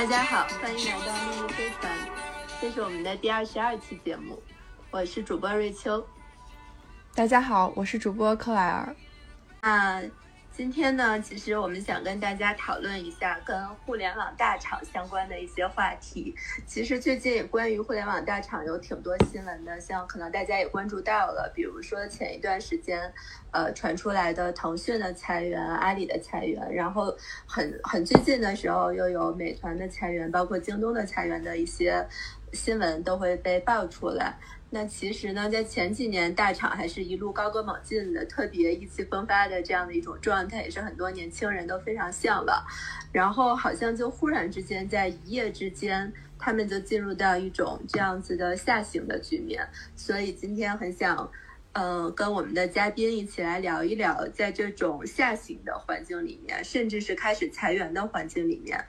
[0.00, 1.92] 大家好，欢迎来到秘密飞船，
[2.58, 4.42] 这是我们的第二十二期节目，
[4.90, 6.02] 我是主播瑞秋。
[7.14, 8.96] 大家好，我是主播克莱尔。
[9.60, 10.02] 那
[10.60, 16.36] 今天呢，其实我们想跟大家讨论一下跟互联网大厂相关的一些话题。
[16.66, 23.10] 其实最近关于互联网大厂有挺多新闻的，像可能大家也关注到了，比如说前一段时间，
[23.52, 27.16] 呃，传出来的腾讯的裁员、阿里的裁员，然后
[27.46, 32.06] 很很最近的时候又有美团的裁员，包括京东的裁员的一些
[32.52, 34.38] 新闻都会被爆出来。
[34.72, 42.64] 那其实呢，在前几年，大厂还是一路高歌猛进的，特别意气风发的这样的一种状态，也是很多年轻人都非常向往。
[43.10, 49.68] 然后好像就忽然之间，在一夜之间，他们就进入到一种这样子的下行的局面。
[49.96, 51.28] 所以今天很想，
[51.72, 58.84] 呃，跟我们的嘉宾一起来聊一聊，在这种下行的环境里面，甚至是开始裁员的环境里面，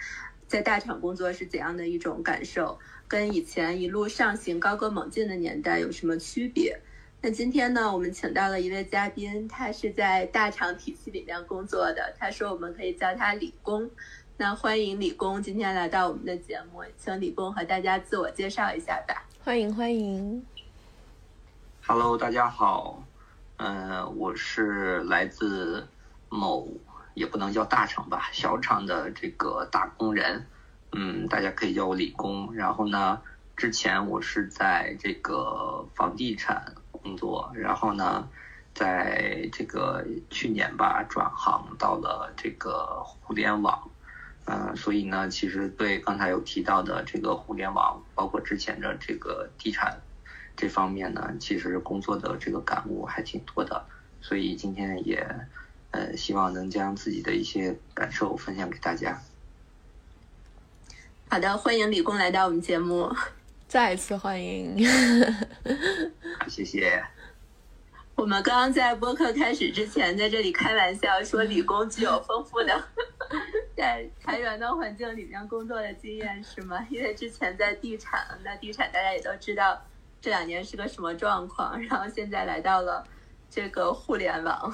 [0.45, 2.77] 在大厂工作是怎样的一种感受。
[3.11, 6.79] 跟以前一路上行高歌猛进的年代有什么区别？
[7.19, 13.91] 那今天呢，我们请到了一位嘉宾，他是在大厂体系里面工作的，他说我们可以叫他李工。
[14.37, 19.27] 那欢迎李工今天来到我们的节目，请李工和大家自我介绍一下吧。
[19.43, 20.45] 欢迎欢迎。
[21.85, 23.03] Hello，大家好，
[23.57, 25.85] 嗯，我是来自
[26.29, 26.65] 某
[27.13, 30.45] 也不能叫大厂吧，小厂的这个打工人。
[30.93, 32.53] 嗯，大家可以叫我李工。
[32.53, 33.21] 然后呢，
[33.55, 38.27] 之前我是在这个房地产工作，然后呢，
[38.73, 43.89] 在这个去年吧转行到了这个互联网。
[44.45, 50.01] 嗯，所以呢，其实对刚才有提到的这个互联网，包括之前的这个地产
[50.57, 53.85] 这方面呢，其实工作的这个感悟还挺多的。
[54.19, 55.25] 所以今天也
[55.91, 59.21] 呃希望能将自己的一些感受分享给大家。
[61.31, 63.09] 好的，欢迎李工来到我们节目，
[63.65, 64.77] 再次欢迎，
[66.49, 67.01] 谢谢。
[68.15, 72.83] 我们刚刚在播客开始之前，在这里开玩笑说李工具有丰富的
[73.77, 76.85] 在裁员的环境里面工作的经验，是吗？
[76.89, 79.81] 因为之前在地产，那地产大家也都知道
[80.19, 83.07] 这两年是个什么状况，然后现在来到了
[83.49, 84.69] 这个互联网。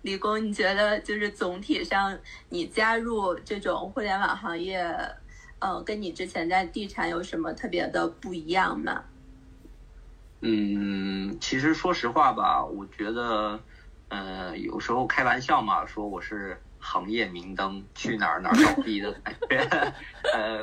[0.00, 4.82] 李工，你觉得就是总体上，你加入这种互联网行业？
[5.60, 9.04] 嗯，跟你之前在地产有什么特别的不一样吗？
[10.40, 13.60] 嗯，其实说实话吧，我觉得，
[14.08, 19.58] 呃，有时候开玩笑嘛，说我是行业明灯，去哪儿哪儿倒闭的感觉。
[20.32, 20.58] 呃，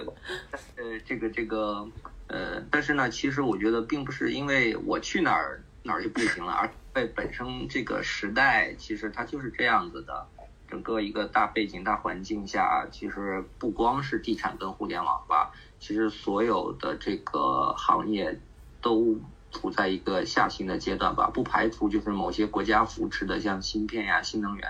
[0.77, 1.85] 呃，这个这个，
[2.27, 10.29] 呃，但是呢，其实我觉得并不是因为我去哪儿哪儿就不行了，而为本身这个时代其实它就是这样子的。
[10.67, 18.39] 整个一个大背景、大环境下，其实不光是地产跟互联网吧，其实所有的这个行业
[18.81, 19.19] 都
[19.51, 21.29] 处在一个下行的阶段吧。
[21.33, 24.67] 不排除就是某些国家扶持的，像芯片呀、新能源。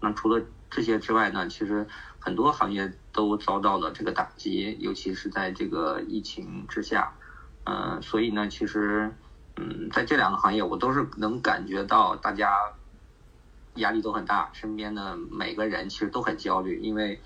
[0.00, 1.86] 那除了这些之外呢，其实
[2.18, 7.12] 很多行业都遭到了这个打击，尤其是在这个疫情之下。
[7.64, 9.10] 嗯，所以呢，其实
[9.56, 12.52] 嗯，在这两个行业，我都是能感觉到大家。
[13.80, 17.20] 压力都很大，身边的每个人其实都很焦虑，因为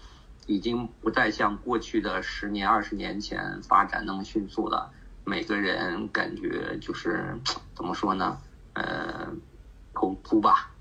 [0.46, 4.90] 已经不再像过去的十年、二十年前发展那么迅速了。
[5.24, 7.38] 每个人感觉就是
[7.74, 8.38] 怎么说呢？
[8.74, 9.28] 呃，
[9.94, 10.73] 头秃吧。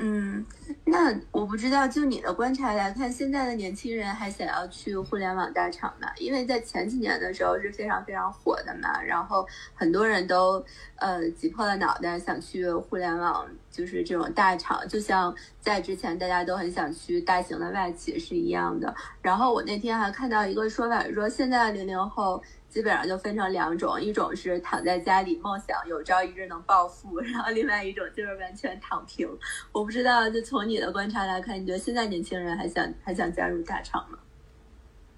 [0.00, 0.44] 嗯，
[0.84, 6.08] 那我不知道，就你的观察来看，现在的年轻人还想要去互联网大厂吗？
[6.18, 10.64] 因为在前几年的时候是非常非常火的嘛，然后很多人都
[10.96, 18.92] 呃挤破了脑袋想去互联网，就是这种大厂，就像在之前大家都很想去大型的外企是一样的。
[19.22, 22.42] 然后我那天还看到一个说法，说现在零零后。
[22.74, 29.28] 基本上就分成两种，一种是躺在家里梦想有朝一日能暴富，然后另外一种就是完全躺平。
[29.70, 34.18] 我不知道，就从你的观察来看，你觉得现在年轻人还想还想加入大厂吗？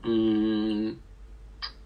[0.03, 0.95] 嗯，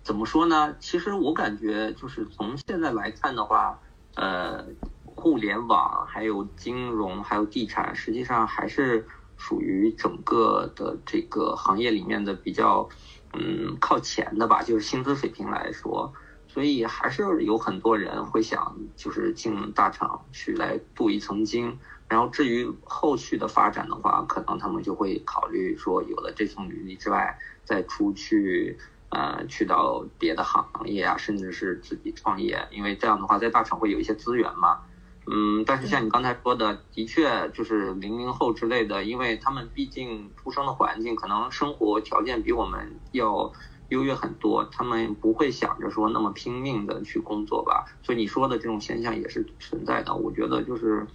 [0.02, 0.75] 怎么说呢？
[0.81, 3.78] 其实我感觉就是从现在来看的话，
[4.16, 4.66] 呃，
[5.05, 9.06] 互联网、还有金融、还有地产，实际上还是
[9.37, 12.88] 属于整个的这个行业里面的比较。
[13.32, 16.12] 嗯，靠前的吧，就是薪资水平来说，
[16.48, 21.78] 所以还是有很多人会想，就是进大厂去来镀一层金。
[22.08, 28.76] 然后至于后续的发展的话，可能他们就会考虑说，有了这层履历之外，再出去，
[29.10, 34.80] 呃，去到别的行业啊，甚至是自己创业，因为这样的话，在大厂会有一些资源嘛。
[35.26, 43.52] 嗯，但是像你刚才说的，的确就是零零后之类的，因为他们毕竟出生的环境可能生活条件比我们要
[43.90, 47.84] 优越很多，他们不会想着说那么拼命的去工作吧。
[48.02, 50.14] 所以你说的这种现象也是存在的。
[50.14, 51.06] 我觉得就是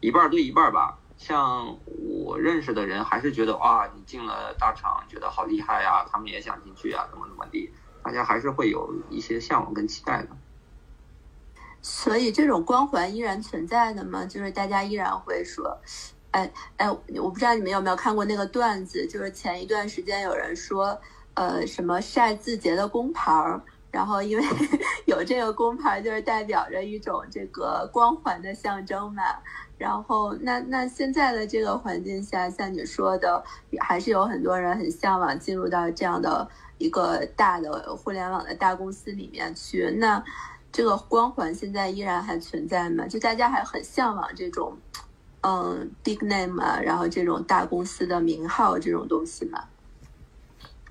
[0.00, 0.98] 一半对一半吧。
[1.16, 7.70] 像我认识的人还是觉得哇，你进了大厂，觉得好厉害呀，他们也想进去啊，怎么怎么地，
[8.02, 10.28] 大家还是会有一些向往跟期待的。
[11.88, 14.26] 所以这种光环依然存在的吗？
[14.26, 15.78] 就是大家依然会说，
[16.32, 20.98] 哎哎，我不知道你们有没有看过那个段子，就是前一段时间有人说，
[21.34, 23.62] 呃，什么晒字节的工牌儿，
[23.92, 24.44] 然后因为
[25.06, 29.22] 有这个工牌，就是代表着一种这个光环的象征嘛。
[29.78, 33.44] 然后那那现在的这个环境下，像你说的，
[33.78, 36.48] 还是有很多人很向往进入到这样的
[36.78, 39.88] 一个大的互联网的大公司里面去。
[39.98, 40.24] 那
[40.76, 43.06] 这个光环现在依然还存在吗？
[43.06, 44.76] 就大家还很向往这种，
[45.40, 49.64] 嗯，big name 啊，然后这种大公司的名号这种东西吗？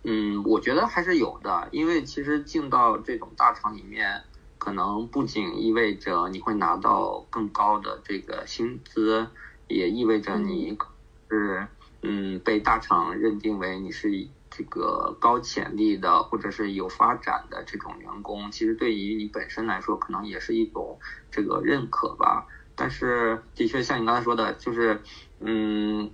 [0.02, 4.24] 嗯，我觉得还是有的，因为其实进到这种大厂里面。
[4.58, 9.28] 可能不仅意味着你会拿到更高的这个薪资，
[9.68, 10.76] 也意味着你
[11.30, 11.68] 是
[12.02, 14.10] 嗯被大厂认定为你是
[14.56, 18.52] 这个高潜力的或者是有发展的这种员工。
[18.52, 21.00] 其实对于你本身来说，可能也是一种
[21.31, 22.48] 这个认可吧。
[22.75, 25.02] 但是的确像你刚才说的，就是
[25.40, 26.12] 嗯，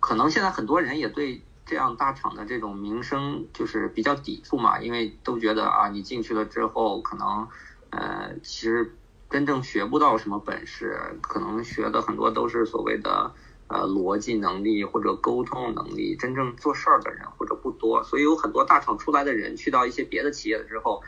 [0.00, 7.48] 可能现在很多人也对这样大厂的这种名声就是比较抵触嘛，因为都觉得啊，你进去了之后可能。
[7.90, 8.94] 呃，其实
[9.30, 13.32] 真正学不到什么本事，可能学的很多都是所谓的
[13.68, 16.16] 呃逻辑能力或者沟通能力。
[16.16, 21.02] 真正做事儿的人或者不多，所以有很多大厂出来的人去到一些别的企业的之后，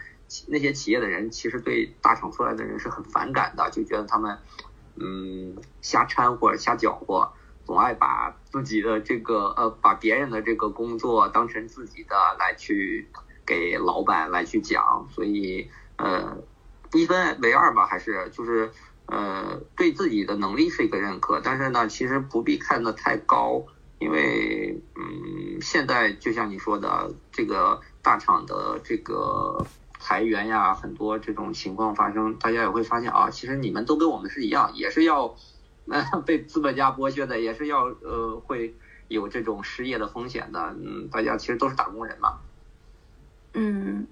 [0.46, 4.38] 那些企业的人其实对大厂出来的人是很反感的，就觉得他们
[4.96, 7.32] 嗯瞎掺和瞎搅和，
[7.64, 13.08] 总爱把自己的这个呃把别人的这个工作当成自己的来去
[13.44, 16.42] 给老板来去讲，所以呃。
[16.92, 18.72] 一分为二吧，还是就是
[19.10, 23.64] 呃，对自己的能力是一个认可，但是呢，其实不必看得太高，
[23.98, 29.66] 因为嗯，现在就像你说的，这个大厂的这个
[29.98, 35.34] 裁员呀，很多这种情况发生，大家也会发现啊，其实你们都跟我们是一样，也是要
[36.24, 38.76] 被资本家剥削的，也是要呃会
[39.08, 42.38] 有这种失业的风险的，嗯，大家其实都是打工人嘛，
[43.54, 44.06] 嗯。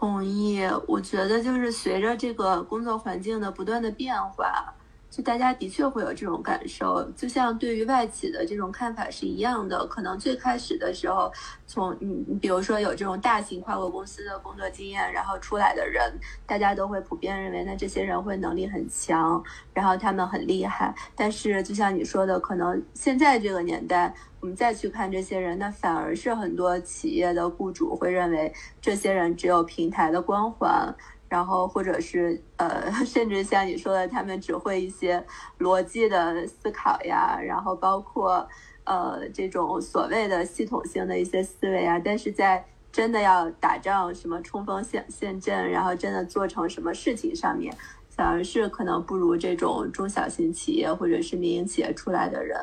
[0.00, 4.72] 同意，我觉得就是随着这个工作环境的不断的变化。
[5.10, 9.84] 就大家的确会有这种感受，就像对于外企的这种看法是一样的。
[9.88, 11.30] 可能最开始的时候，
[11.66, 16.12] 从你你比如说有这种大型跨国公司的工作经验，然后出来的人，
[16.46, 19.42] 大家都会普遍认为，那这些人会能力很强，
[19.74, 20.94] 然后他们很厉害。
[21.16, 30.94] 但是就像你说的，可能现在这个年代，我们再去看这些人，那反而是很多企业的雇主会认为，这些人只有平台的光环。
[31.30, 35.24] 然后，或者是呃， 甚至像你说的，他们只会一些
[35.60, 38.46] 逻辑的思考呀，然后包括
[38.82, 47.72] 呃这种所谓的系统性的一些思维啊，但是在真的要打仗、什么冲锋陷陷阵，然后真的做成什么事情上面，
[48.08, 52.58] 反而是可能不如这种中小型企业或者是民营企业出来的人。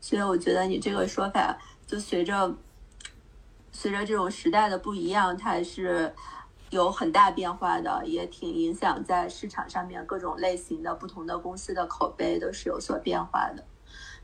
[0.00, 1.58] 所以我觉得你这个说法，
[1.88, 2.54] 就随着
[3.72, 6.14] 随着这种时代的不一样，它是。
[6.72, 13.62] 有很大变化的，也挺影响在市场上面各种类型的不同的公司的口碑都是有所变化的。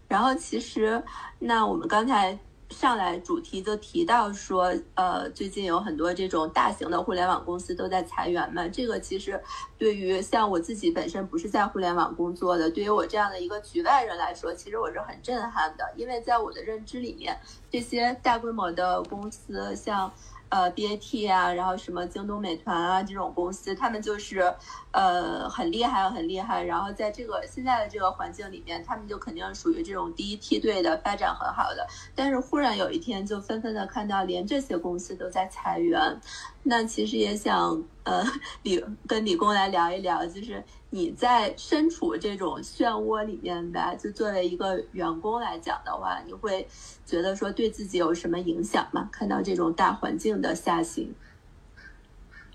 [0.09, 1.03] 然后其实，
[1.39, 2.39] 那我们刚才
[2.71, 8.67] 上来主题就提到说，呃，最近有很多这种大型的互联网公司都在裁员嘛。
[8.69, 9.39] 这个其实
[9.77, 17.39] 对于像我自己本身不是在互联网工作的，对于我这样的一个局外人来说，其实我是很震撼的，因为在我的认知里面，
[17.71, 20.11] 这些大规模的公司像。
[20.51, 24.55] 呃，BAT 啊，然后什么京东、美团啊这种公司，他们就是，
[24.93, 26.63] 呃，很厉害，很厉害。
[26.65, 31.87] 然后在这个现在的这个环境里面，他们就肯定属于这种第一梯队的，发展很好的。
[32.15, 36.21] 但是忽然有一天，就纷纷的看到连这些公司都在裁员。
[36.63, 38.25] 那其实也想，呃，
[38.63, 40.65] 李跟李工来聊一聊，就是。
[40.91, 46.67] 你在身处这种漩涡里面吧，就作为一个员工来讲的话，你会
[47.05, 49.07] 觉得说对自己有什么影响吗？
[49.13, 51.15] 看到这种大环境的下行，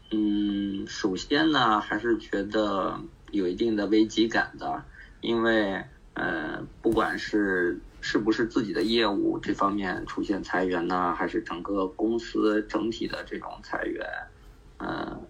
[0.09, 2.99] 嗯，首先呢，还是觉得
[3.29, 4.83] 有一定的危机感的，
[5.21, 5.83] 因为
[6.15, 14.03] 呃，不管是是不是自己的业务这方面出现裁员呢，还是整个公司整体的这种裁员，
[14.79, 15.21] 嗯，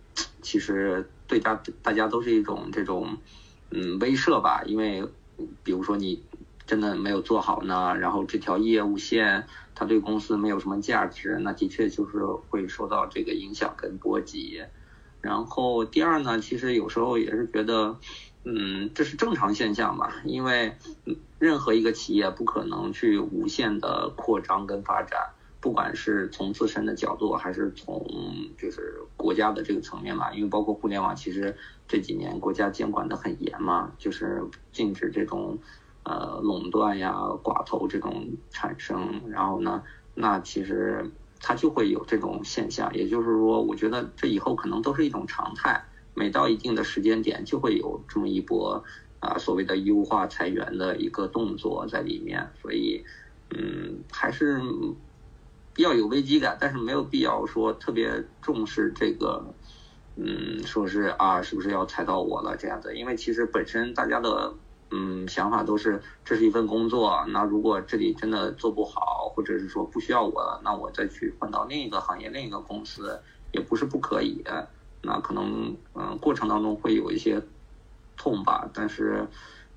[0.42, 1.06] 其实。
[1.34, 3.18] 对大大家都是一种这种，
[3.72, 5.04] 嗯威慑吧，因为
[5.64, 6.22] 比如说你
[6.68, 14.62] 真的没有做好呢，然后这条业务线它对公司没有什么价值，那的确就是会受到这个影响跟波及。
[15.22, 17.98] 然后第二呢，其实有时候也是觉得，
[18.44, 20.78] 嗯，这是正常现象吧，因为
[21.40, 25.30] 任何一个企业不可能去无限的扩张跟发展，
[25.64, 28.06] 不管是从自身的角度，还是从
[28.58, 31.56] 就是国家的这个层面吧，因为包括互联网，其实
[31.88, 34.44] 这几年国家监管的很严嘛，就是
[34.74, 35.58] 禁止这种
[36.04, 39.82] 呃垄断呀、寡头这种产生，然后呢，
[40.14, 41.10] 那其实。
[41.46, 45.84] 它就会有这种现象，也就是说，我觉得这以后可能都是一种常态。
[46.14, 48.82] 每到一定的时间点，就会有这么一波
[49.20, 52.50] 啊所谓的优化裁员的一个动作在里面。
[52.62, 53.04] 所以，
[53.50, 54.62] 嗯，还是
[55.78, 59.46] 要有危机感，但是没有必要说特别重视这个，
[60.16, 62.96] 嗯，说是啊，是不是要踩到我了这样子？
[62.96, 64.54] 因为其实本身大家的。
[64.96, 73.20] 嗯，想法都是这是一份工作，那如果这里真的做不好，或者是说不需要我了，那我再去换到另一个行业、另一个公司
[73.52, 74.44] 也不是不可以。
[75.02, 77.42] 那可能嗯，过程当中会有一些
[78.16, 79.26] 痛吧，但是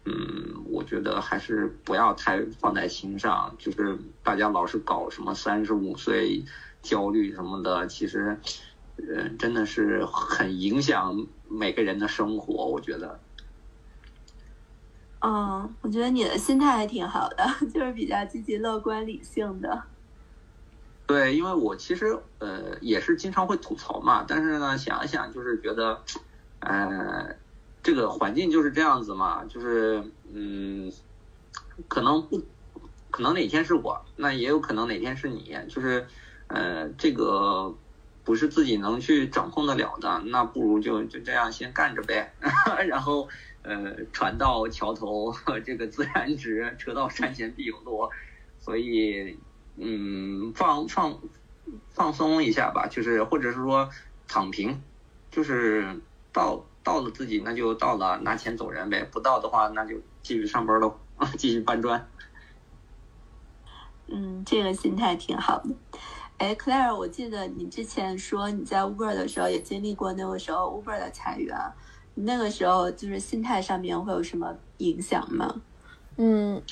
[0.07, 3.55] 嗯，我觉得还是不要太放在心上。
[3.59, 6.45] 就是大家老是搞什么三十五岁
[6.81, 8.39] 焦虑什么的，其实
[8.97, 13.19] 呃，真的是很影响每个人的生活，我觉得。
[15.21, 17.45] 嗯，我觉得你的心态还挺好的，
[17.75, 19.83] 就是比较积极、乐观、理性的。
[21.07, 26.01] 对，因为我其实呃也是经常会吐槽嘛，但是呢想一想，就是觉得，
[26.61, 27.35] 呃，
[27.87, 30.03] 这个环境就是这样子嘛，就是
[30.33, 30.93] 嗯，
[31.87, 32.43] 可能不，
[33.13, 36.05] 可能哪天是我，那也有可能哪天是你，就是
[36.49, 37.73] 呃这个
[38.25, 42.35] 不是自己能去掌控得了的，那不如就就这样先干着呗，
[42.89, 43.29] 然后。
[43.69, 48.09] 呃，船到桥头这个自然直，车到山前必有路，
[48.61, 49.37] 所以
[49.77, 51.19] 嗯，放放
[51.91, 53.91] 放松一下吧，就是或者是说
[54.29, 54.81] 躺平，
[55.33, 55.99] 就是
[56.33, 60.95] 到到了自己那就到了，拿钱走人呗；不到的话，那就继续上班喽，
[61.37, 62.07] 继续搬砖。
[64.07, 65.71] 嗯，这个心态挺好的。
[66.39, 71.59] 哎，Claire，我记得你之前说你在 Uber 的时候也经历过那个时候 Uber 的裁员。
[72.15, 75.61] 那个时候就是心态上面会有什么影响吗？
[76.19, 76.63] 嗯，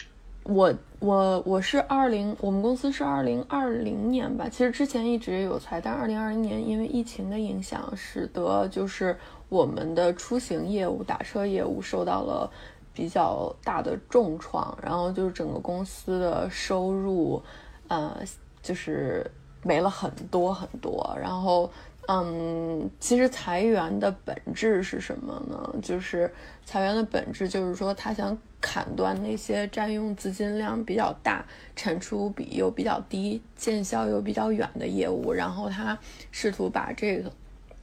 [0.45, 4.49] 我我我是二零，我们公司是二零二零年吧。
[4.49, 9.19] 其实之前一直有裁，但二零二零年因为疫情的影响，使得就是
[9.55, 12.51] 我们的出行业务、打车业务受到了
[12.93, 17.41] 比较大的重创，然后就是整个公司的收入，
[17.87, 18.17] 呃，
[18.61, 19.25] 就是
[19.63, 21.71] 没了很多很多，然后。
[22.07, 25.75] 嗯，其实裁员的本质是什么呢？
[25.81, 26.31] 就是
[26.67, 31.43] 裁员的本质就是说，他想砍断那些占用资金量比较大、
[31.75, 35.99] 产出比又比较低、见效又比较远的业务，然后他
[36.31, 37.33] 试图把这个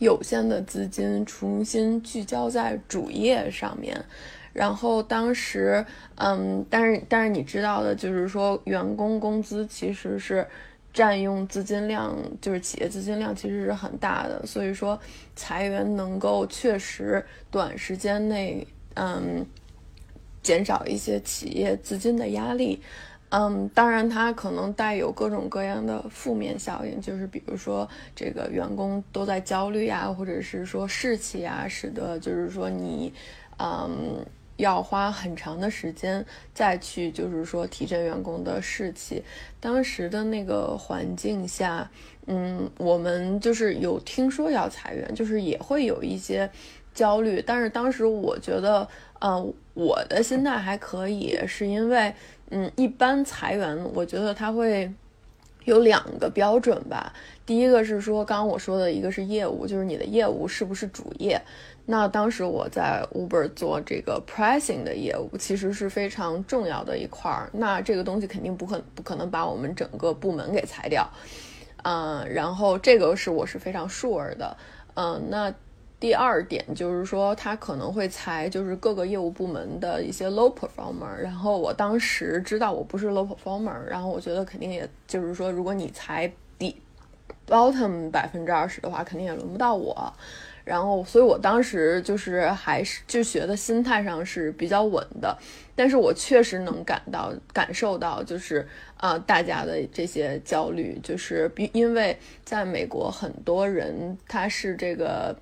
[0.01, 4.03] 有限的资金重新聚焦在主业上面。
[4.51, 10.45] 然后当时，嗯，但是但是你知道的，就是说员工工资其实是。
[10.93, 14.99] 占用资金量就是企业资金量其实是很大的，所以说
[15.37, 19.45] 裁员能够确实短时间内嗯
[20.43, 22.81] 减少一些企业资金的压力，
[23.31, 33.13] 嗯，当然它可能带有各种各样的负面效应，就是比如说这个员工都在焦虑啊，或者是说士气啊，使得就是说你
[33.57, 34.25] 嗯。
[34.57, 36.23] 要花很长的时间
[36.53, 39.23] 再去，就是说提振员工的士气。
[39.59, 41.89] 当时的那个环境下，
[42.27, 46.47] 嗯，我们就是有听说要裁员，就是也会有一些
[46.93, 47.43] 焦虑。
[47.43, 48.87] 但是当时我觉得，
[49.19, 52.13] 呃，我的心态还可以，是因为，
[52.51, 54.91] 嗯，一般裁员，我觉得他会
[55.63, 57.11] 有两个标准吧。
[57.45, 61.41] 第一个是说，刚刚我说的一个是业务，就是你的业务是不是主业。
[61.85, 67.49] 那当时我在 Uber 做这个 pricing 的业务，其实是非常重要的一块儿。
[67.51, 71.09] 那这个东西肯定不可不可能把我们整个部门给裁掉，
[71.83, 74.55] 嗯，然后这个是我是非常 sure 的，
[74.93, 75.53] 嗯，那
[76.01, 81.15] 第二点就是说，他可能会裁就是各个业务部门的一些 low performer。
[81.21, 86.75] 然后我当时知道我不是 low performer，然后我觉得肯定也就是说，如果你裁底
[87.47, 90.11] bottom 百分之二十的话，肯定也轮不到我。
[90.63, 95.35] 然后，所以我当时就是还是就学的心态上是比较稳的，
[95.75, 98.67] 但是我确实能感到感受到，就是
[98.97, 105.35] 啊，大家的这些焦虑，就是比因为在美国很多人他是这个，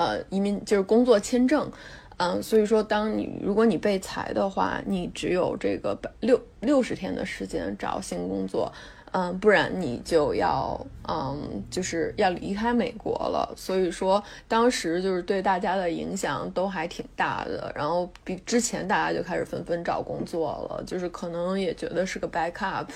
[0.00, 1.70] 呃，移民就是工作签证。
[2.16, 8.72] 嗯，所以说，当你如果你被裁的话，你只有这个六六十天的时间找新工作。
[9.12, 10.78] 嗯，不然你就要
[11.08, 13.52] 嗯，就是要离开美国了。
[13.56, 17.72] 所以说，当时就是对大家的影响都还挺大的。
[17.74, 22.86] 然后比之前大家就开始纷纷找工作了，就是可能也觉得是个 backup。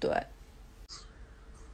[0.00, 0.10] 对，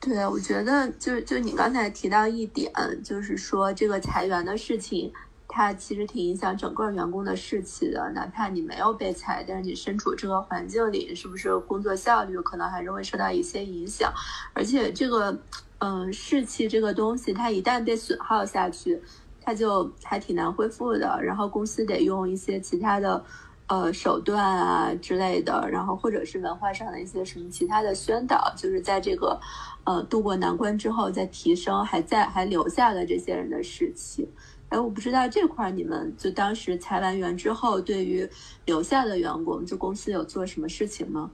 [0.00, 2.72] 对，我觉得就就你刚才提到一点，
[3.04, 5.12] 就是说这个裁员的事情。
[5.52, 14.12] 它其实挺影响整个员工的士气的，哪怕你没有被裁，但是你身处这个环境里，是不是工作效率可能还是会受到一些影响？
[14.54, 15.36] 而且这个，
[15.78, 19.02] 嗯，士气这个东西，它一旦被损耗下去，
[19.42, 21.20] 它就还挺难恢复的。
[21.20, 23.24] 然后公司得用一些其他的，
[23.66, 29.40] 呃，手段啊之类的，然后或者是文化上的一些什么其他的宣导，就是在这个，
[29.84, 34.28] 呃，渡过难关之后，再提升还在还留下了这些人的士气。
[34.68, 38.28] 哎，我不知道这块你们就当时裁完员之后，对于
[38.66, 41.30] 留下的员工，就公司有做什么事情吗？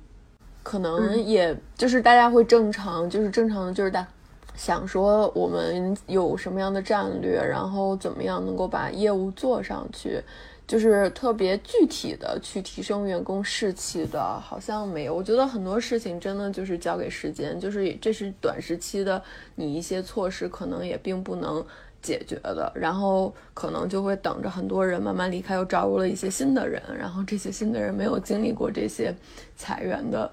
[0.62, 4.07] 可能也就是大家会正常，就是正常的，就是大
[4.55, 10.21] 想说我们有什么样的战略，然后怎么样能够把业务做上去，
[10.67, 15.15] 就是特别具体的去提升员工士气的，好像没有。
[15.15, 19.23] 我觉得很多事情真的就是交给时间，就是这是短时期的，
[19.55, 21.65] 你一些措施可能也并不能。
[22.03, 29.13] 解决的，然后可能就会等着很多人慢慢离开，又招入了一些新的人，然后这些新的人没有经历过这些
[29.57, 30.31] 裁员的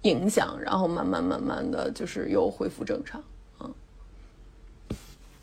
[0.00, 3.22] 影响，然后慢慢慢慢的就是又恢复正常。
[3.60, 3.72] 嗯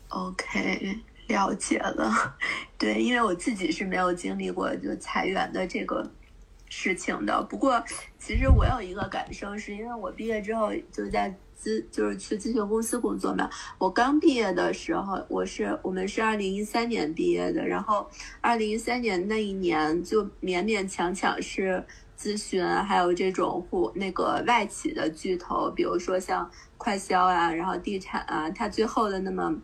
[0.08, 0.98] ，OK，
[1.30, 2.12] 了解了。
[2.76, 6.06] 对，因为我自己是没有经历过就裁员的这个
[6.68, 7.42] 事情的。
[7.44, 7.82] 不过，
[8.18, 11.34] 其实我有一个感受，是因为我毕业之后就在。
[11.62, 13.46] 咨就是去咨询公司工作嘛。
[13.76, 18.08] 我刚毕业的时候，我是我们是二零一三年毕业的，然后
[18.40, 21.84] 二零一三年那一年就勉勉强强是
[22.18, 29.54] 咨询，还有这种户那个外企的巨头，比如说像快销啊，然后地产啊，它最后的那么。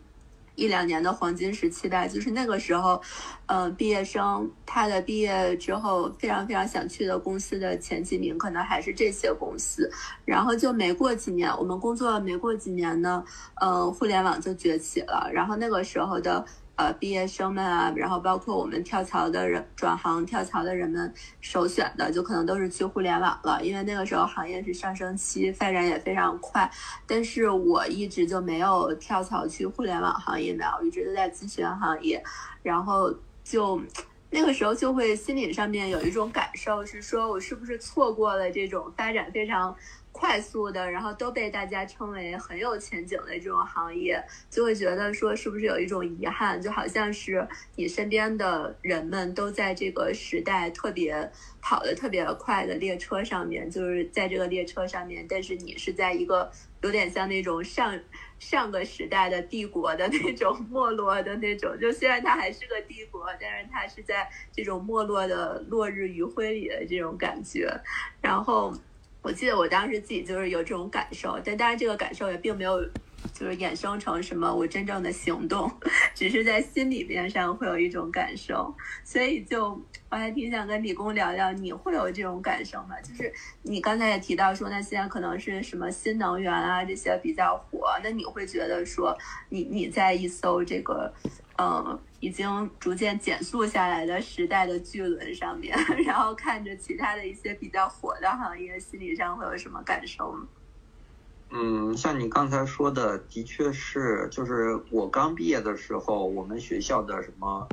[0.56, 3.00] 一两年的黄金时期吧，就是那个时候，
[3.46, 9.88] 呃，毕业生他的毕业之后非常非常想去的公司的前几名，可能还是这些公司。
[10.24, 13.22] 然后就没过几年，我们工作没过几年呢，
[13.60, 15.30] 呃，互联网就崛起了。
[15.32, 16.44] 然后那个时候的。
[16.76, 26.70] 呃，毕业生们啊，然后包括我们跳槽的人、转行跳槽的人们，首选的就可能都是去互联网了，因为那个时候行业是上升期，发展也非常快。
[27.06, 32.22] 但是我一直就没有跳槽去互联网行业的，我一直都在咨询行业。
[32.62, 33.10] 然后
[33.42, 33.80] 就
[34.28, 39.74] 那个时候就会心理上面有一种感受，是说我是不是错过了这种发展非常。
[40.16, 56.50] 快速的，然后都被大家称为很有前景的这种行业，就会觉得说是不是有一种遗憾，就好像是你身边的人们都在这个时代特别跑得特别快的列车上面，就是在这个列车上面，但是你是在一个
[56.80, 58.00] 有点像那种上
[58.38, 67.70] 上个时代的帝国的那种 没落的那种，就虽然它还是个帝国，但是它是在这种没落的落日余晖里的这种感觉，
[68.22, 68.74] 然后。
[69.26, 72.80] 我记得我当时自己就是有这种感受，但当然这个感受也并没有，
[73.34, 75.68] 就是衍生成什么我真正的行动，
[76.14, 78.72] 只是在心里边上会有一种感受。
[79.02, 79.70] 所以就
[80.08, 82.94] 我还挺想跟李工聊聊，你会有这种感受吗？
[83.02, 89.12] 就是你刚才也提到说，那现在可能是什么新能源啊这些比较火，那你会觉得说，
[89.48, 91.12] 你你在一艘这个。
[91.58, 95.76] 嗯，已经逐渐减速下来的时代的巨轮上面，
[96.06, 100.46] 然后看着其他的一些比较火的行业，心理上会有什么感受吗？
[101.50, 107.68] 嗯，像你刚才说的，的确是，就是我刚毕业的时候，我们学校的什么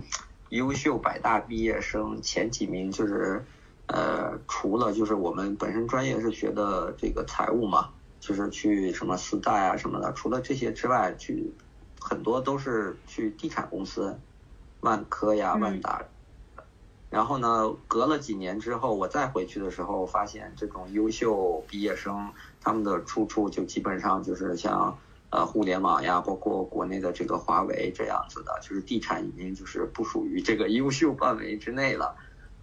[0.50, 3.44] 优秀百大毕业生前几名，就是
[3.88, 11.52] 呃，除了就是我们本身专业是学的这个财务嘛，就是去什么四大啊什么的，除了这些之外，去。
[12.06, 14.20] 很多都是去地产公司，
[14.84, 16.04] 万科呀、万达。
[17.10, 24.98] 然后呢，隔了几年之后，我再回去的时候，发现这种优秀毕业生，他们的出处就基本上就是像
[25.30, 32.16] 呃互联网呀，包括国内的这个华为这样子的，就是地产已经就是不属于这个优秀范围之内了。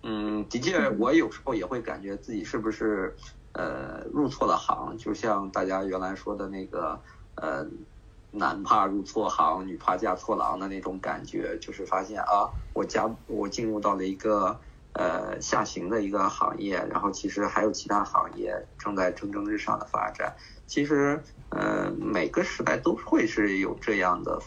[0.02, 3.14] 嗯，的确，我有时候也会感觉自己是不是
[3.52, 7.00] 呃入错了行，就像大家原来说的那个
[7.36, 7.66] 呃。
[8.30, 14.60] 男怕入错行，女怕嫁错郎的那种感觉，就是发现啊，我加我进入到了一个
[14.92, 20.36] 呃下行的一个行业，然后其实还有其他行业正在蒸蒸日上的发展。
[20.66, 24.40] 其实呃每个时代都会是有这样的，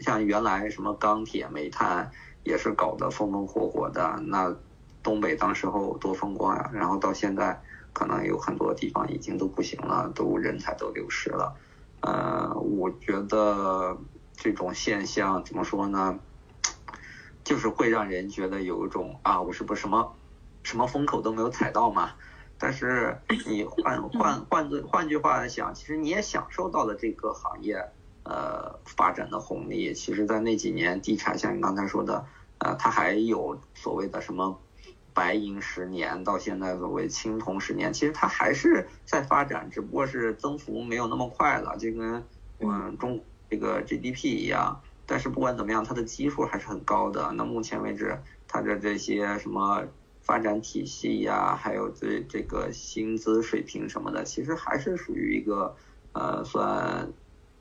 [0.00, 2.10] 像原来什么钢铁、煤炭。
[2.44, 4.22] 也是搞得风风火火的。
[4.26, 4.56] 那
[5.02, 7.60] 东北当时候多风光呀，然后到现在
[7.92, 11.54] 可能有很多地方已经都不行了，都人才都流失了。
[12.00, 13.98] 呃，我觉得
[14.34, 16.18] 这种现象怎么说呢？
[17.44, 20.14] 就是会让人觉得有一种啊，我是不是什么
[20.62, 22.12] 什么风口都没有踩到嘛？
[22.58, 27.88] 但是你换换换句换句话来想，其实你也享受到了这个行业
[28.24, 29.94] 呃发展的红利。
[29.94, 32.26] 其实，在那几年，地产像你刚才说的，
[32.58, 34.60] 呃，它还有所谓的什么
[35.18, 42.24] 白银十年，到现在所谓青铜十年，其实它还是在发展，只不过是增幅没有那么快了，就跟
[42.60, 44.80] 嗯中这个 GDP 一样。
[45.06, 47.32] 但是不管怎么样，它的基数还是很高的。
[47.32, 49.82] 那目前为止，它的这些什么
[50.20, 55.74] 发展体系呀，还有这这个薪资水平什么的，其实还是属于一个
[56.12, 57.12] 呃算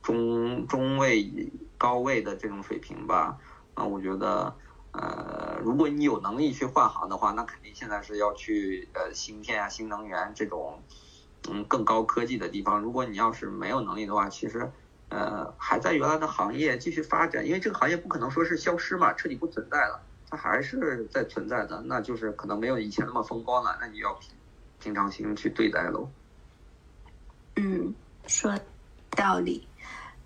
[0.03, 3.39] 中中位高位的这种水平吧。
[3.75, 4.55] 那我觉得，
[4.97, 10.81] 呃，如果你有能力去换行的话，那肯定现在是要去呃芯片啊、新能源这种
[11.49, 12.81] 嗯更高科技的地方。
[12.81, 14.69] 如果你要是没有能力的话，其实。
[15.09, 24.31] 呃，还在原来的行业继续发展，因为这个行业不可能说是消失嘛，彻底不存在了，它还是在存在的，那就是可能没有以前那么风光了，那你要平
[24.81, 26.09] 平常心去对待喽。
[27.55, 27.95] 嗯，
[28.27, 28.53] 说
[29.11, 29.65] 道理。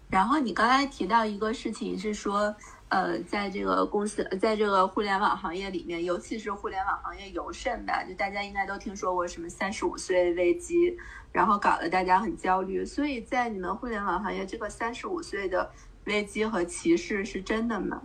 [0.09, 2.55] 然后你刚才提到一个事情是说。
[2.91, 10.97] 呃，在这个公司，在这个互联网行业里面，尤其是互联网行业尤甚吧，就大家应该都听说过什么三十五岁危机，
[11.31, 12.83] 然后搞得大家很焦虑。
[12.83, 15.71] 所以在你们互联网行业，这个三十五岁的
[16.03, 18.01] 危机和歧视是真的吗？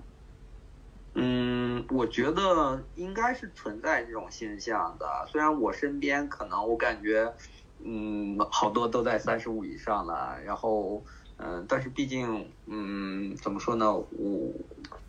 [1.14, 5.26] 嗯，我觉得应该是存在这种现象的。
[5.26, 7.34] 虽然我身边可能我感觉，
[7.82, 11.02] 嗯，好多都在三十五以上了，然后。
[11.38, 13.94] 嗯，但是毕竟，嗯，怎么说呢？
[13.94, 14.52] 我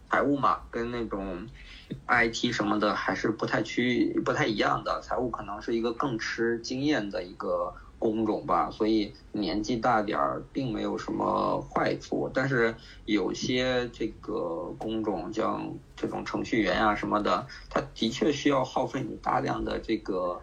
[0.09, 1.47] 财务嘛，跟那种
[2.07, 4.99] IT 什么的还是不太区不太一样的。
[5.01, 12.29] 财务可能是一个更吃经验的一个工种吧，所以年纪大点儿并没有什么坏处。
[12.33, 20.41] 但是有些这个工种，像这种程序员啊什么的，他的确需要耗费你大量的这个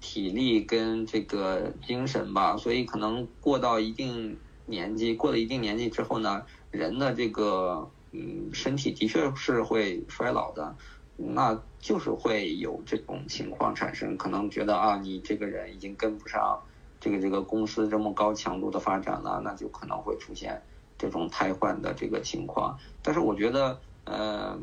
[0.00, 4.38] 体力跟这个精神吧，所以可能过到一定。
[4.66, 10.76] 年纪过了一定年纪之后呢，人的这个嗯身体的确是会衰老的，
[11.16, 16.60] 那就是会有这种情况产生，可能觉得啊你这个人已经跟不上
[17.00, 20.62] 这个这个公司这么高强度的发展了，那就可能会出现
[20.98, 22.78] 这种瘫痪的这个情况。
[23.02, 24.58] 但是我觉得呃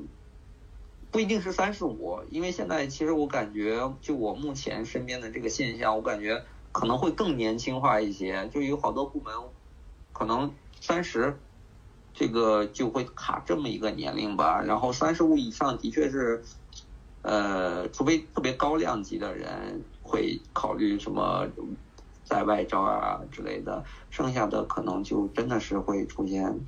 [1.12, 9.34] 不一定是三十五，因为现在其实我感觉就我目前身边的这个现象，我感觉可能会更年轻化一些，就有好多部门。
[10.14, 11.36] 可能三十，
[12.14, 14.62] 这个就会卡这么一个年龄吧。
[14.62, 16.44] 然后三十五以上的确是，
[17.24, 21.48] 呃，除非特别高量级的人会考虑什么
[22.24, 26.66] 在外招啊之类的，剩下的可能就真的是会出现，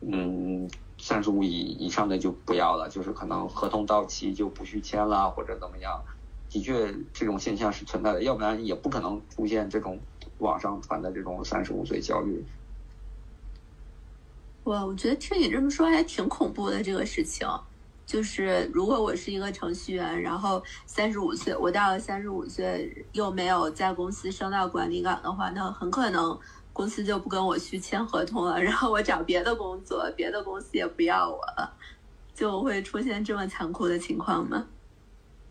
[0.00, 6.02] 嗯，三十五以以上的就不要了，就是可能合同到期就不续签了或者怎么样。
[6.48, 10.00] 的确，这种现象是存在的，要不然也不可能出现这种
[10.38, 12.46] 网上传的这种三十五岁焦虑。
[14.66, 16.82] 哇，我觉得听你这么说还挺恐怖的。
[16.82, 17.48] 这个事情，
[18.04, 26.36] 就是如果我是一个程序员，然后三十五岁，我到了三十五岁又没有在公司升到管理岗的话，那很可能
[26.72, 31.72] 公司就不跟我续签合同了，然后我找别的工作，别的公司也不要我了，
[32.34, 34.66] 就会出现这么残酷的情况吗？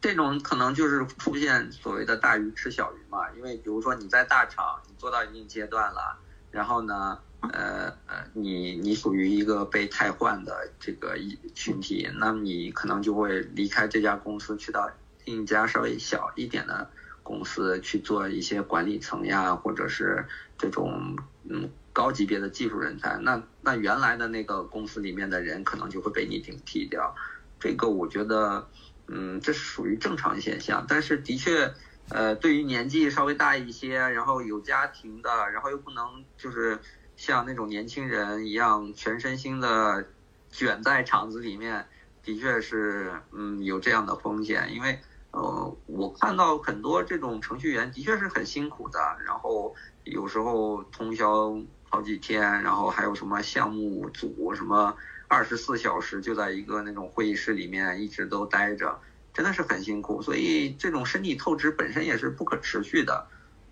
[0.02, 6.20] 这种可能就是出现所谓的大鱼吃小鱼嘛，因为比如说你在大厂，你做到一定阶段了，
[6.56, 7.20] 然后呢？
[7.52, 14.90] 呃呃，你你属于一个被汰换的这个一群体，那么你可能就会离开这家公司，去到
[15.26, 16.90] 另一家稍微小一点的
[17.22, 20.26] 公司去做一些管理层呀，或者是
[20.58, 21.16] 这种
[21.48, 23.16] 嗯高级别的技术人才。
[23.22, 27.16] 那那原来的那个公司里面的人可能就会被你顶替掉。
[27.60, 28.68] 这个我觉得，
[29.06, 30.84] 嗯，这是属于正常现象。
[30.88, 31.72] 但是的确，
[32.10, 36.80] 呃，对于年纪稍微大一些，然后有家庭的，然后又不能就是。
[37.18, 40.06] 像那种年轻人一样全身心的
[40.50, 41.88] 卷在厂子里面，
[42.22, 44.74] 的确是嗯有这样的风险。
[44.74, 45.00] 因为
[45.32, 51.58] 呃我看到很多这种程序员的确是很辛苦的，然后有时候通宵
[51.90, 54.98] 好几天，然后还有什么项目组什么
[55.30, 59.00] 二十四小时就在一个那种会议室里面一直都待着，
[59.36, 60.24] 真的是很辛苦。
[60.24, 63.28] 所以这种身体透支本身也是不可持续的。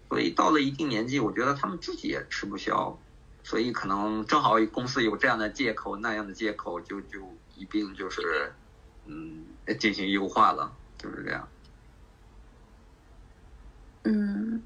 [0.10, 3.00] 所以到了一定年纪，我觉得他们自己也吃不消。
[3.44, 7.20] 所以可能正好公司有这样的借口那样的借口，就就
[7.56, 8.54] 一并就是
[9.08, 9.44] 嗯
[9.80, 11.48] 进行优化了，就是这样。
[14.04, 14.62] 嗯。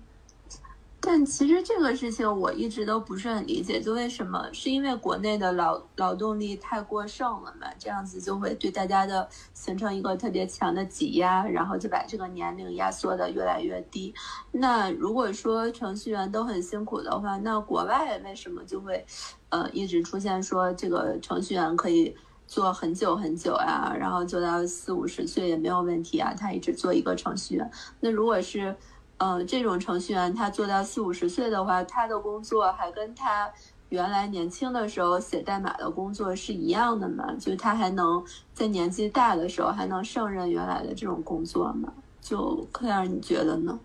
[1.08, 7.67] 但其实这个事情我一直都不是很理解，就为什么是因为国内的劳劳动力太过剩了嘛？
[7.80, 14.13] 这样子就会对大家的形成一个特别强的挤压，然后就把这个年龄压缩的越来越低。
[14.52, 19.06] 那如果说程序员都很辛苦的话，那国外为什么就会，
[19.48, 22.13] 呃，一直出现说这个程序员可以
[22.48, 26.34] 做很久很久啊，然后做到四五十岁也没有问题啊？
[26.38, 28.76] 他一直做一个程序员，那如果是。
[29.19, 33.51] 嗯，这种程序员他做到四五十岁的话，他的工作还跟他
[33.89, 37.34] 原来年轻的时候写代码的工作是一样的吗？
[37.39, 41.91] 就他还能在年纪大的时候还能胜任原来的这种工作吗？
[42.21, 43.80] 就克莱尔，你觉得呢？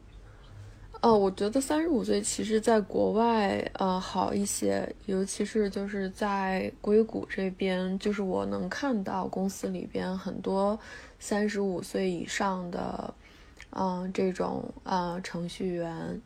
[1.01, 10.79] 哦，我觉得三十五岁其实在国外呃好一些，尤其是就是在硅谷这边，就是我能看到公司里边很多
[11.19, 13.15] 三十五岁以上的。
[13.75, 16.21] 嗯，这种呃程序员，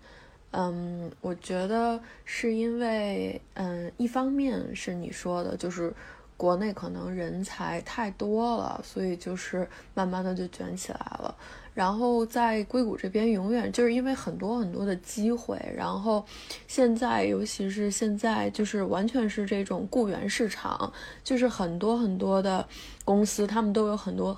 [0.51, 5.95] 嗯，我觉得是因为，嗯，一方面是你说的，就是
[6.37, 11.35] 国内可能人才太多了，所以就是慢慢的就卷起来了。
[11.73, 15.61] 然后在硅谷这边，永远就是因为很多很多的机会。
[15.77, 16.25] 然后
[16.67, 20.91] 现在，尤其是现在，就是完全是这种雇员市场，
[21.23, 22.67] 就是很多很多的
[23.05, 24.37] 公司，他们都有很多。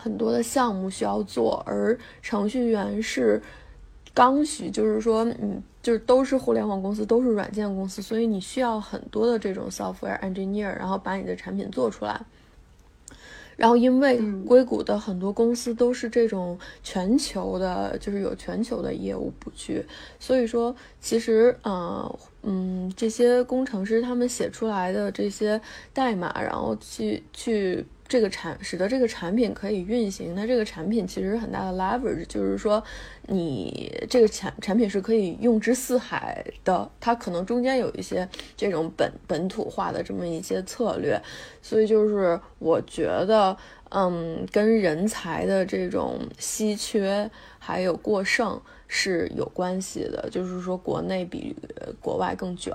[0.00, 3.42] 很多的项目需要做，而程序员是
[4.14, 12.24] 刚需，就是说，嗯，就是都是互联网公司，都是软件公司，所以你需要很多的这种 software engineer，然后把你的产品做出来。
[13.56, 19.84] 然后，因为硅谷的很多公司都是这种全球的，就是有全球的业务布局，
[20.20, 25.60] 所以说，其实，呃，嗯，这些工程师他们写出来的这些
[25.92, 27.84] 代码，然后去去。
[28.08, 32.82] 这个产使得这个产品可以运行，那这个产品其实很大的 leverage，就是说
[33.26, 41.20] 你这个产产品是可以用之四海的，它可能中间有一些这种本本土化的这么一些策略，
[41.60, 43.54] 所以就是我觉得，
[43.90, 51.54] 嗯，跟人才的这种稀缺还有过剩是有关系的，就是说国内比
[52.00, 52.72] 国外更卷，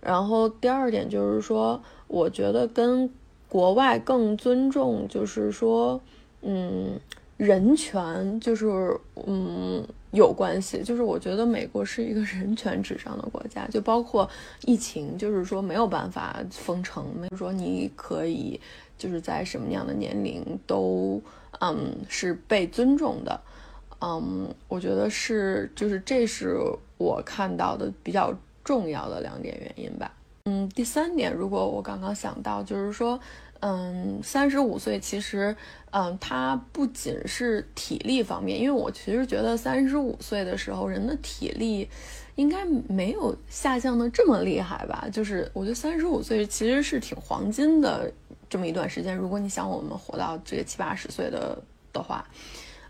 [0.00, 3.10] 然后第二点就是说，我觉得跟
[3.52, 6.00] 国外更尊重，就是说，
[6.40, 6.98] 嗯，
[7.36, 10.82] 人权，就是嗯有关系。
[10.82, 14.26] 就是我觉得美国是一个人权至上的国家，就包括
[14.64, 18.58] 疫情，就是说没有办法封城，没有说你可以
[18.96, 21.20] 就是在什么样的年龄都
[21.60, 23.38] 嗯是被尊重的。
[24.00, 26.56] 嗯，我觉得是，就是这是
[26.96, 28.34] 我看到的比较
[28.64, 30.10] 重要的两点原因吧。
[30.44, 33.18] 嗯，第三点，如果我刚刚想到，就是说。
[33.64, 35.54] 嗯，三十五岁其实，
[35.92, 41.88] 嗯，它不仅是体力方面，因为我其实觉得三十五岁的时候人的体力
[42.34, 45.06] 应该没有下降的这么厉害吧。
[45.12, 48.12] 就是我觉得三十五岁其实是挺黄金的
[48.50, 49.16] 这么一段时间。
[49.16, 51.56] 如果你想我们活到这个七八十岁的
[51.92, 52.26] 的话，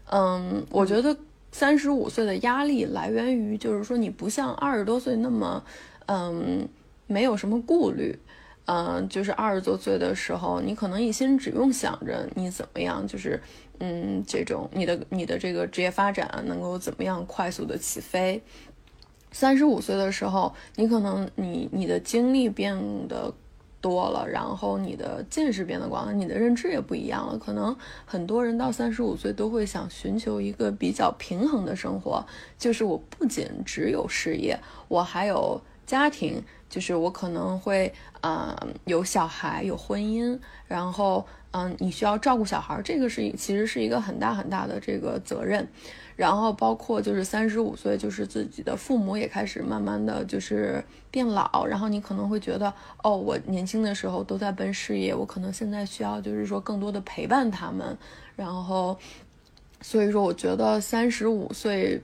[0.07, 1.15] 嗯，我觉得
[1.51, 5.63] 三十五岁的压力来源于就是说你不像二十多岁那么，
[6.07, 6.67] 嗯，
[7.07, 8.19] 没有什么顾虑。
[8.65, 13.43] 嗯，就是二十多岁的时候，你可能一心只用想着你怎么样，就是
[13.81, 18.41] 嗯，这种你的你的这个职业发展能够怎么样快速的起飞。
[19.33, 23.35] 三十五岁的时候，你可能你你的经历变得
[23.81, 27.37] 多了，然后你的见识变得广了，你的认知也不一样了。
[27.37, 32.25] 可能很多人到三十五岁都会想寻求一个比较平衡的生活，
[32.57, 36.41] 就是我不仅只有事业，我还有家庭。
[36.73, 38.57] 就是我可能会，嗯，
[38.87, 45.69] 有小孩，有婚姻，然后，嗯，你需要照顾小孩，这个是其实是一个很大很大的这个责任，
[46.17, 57.95] 然后包括就是三十五岁，就是自己的父母也开始慢慢的就是变老，然后你可能会觉得，哦，我年轻的时候都在奔事业，我可能现在需要就是说更多的陪伴他们，
[58.35, 58.97] 然后，
[59.83, 62.03] 所以说我觉得三十五岁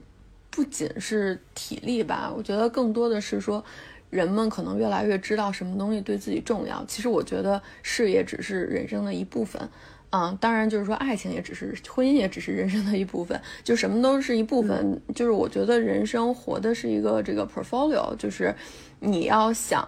[0.51, 3.65] 不仅是体力吧，我觉得更多的是说。
[4.09, 6.83] 人们可能越来越知道什么东西对自己重要。
[6.85, 9.61] 其实我觉得事业只是人生的一部分，
[10.09, 14.99] 嗯，当然就是说爱情也只是婚姻也只是人生的一部分，就什么都是一部分。
[15.13, 18.53] 就是我觉得人生活的是一个这个 portfolio，就是
[18.99, 19.87] 你要想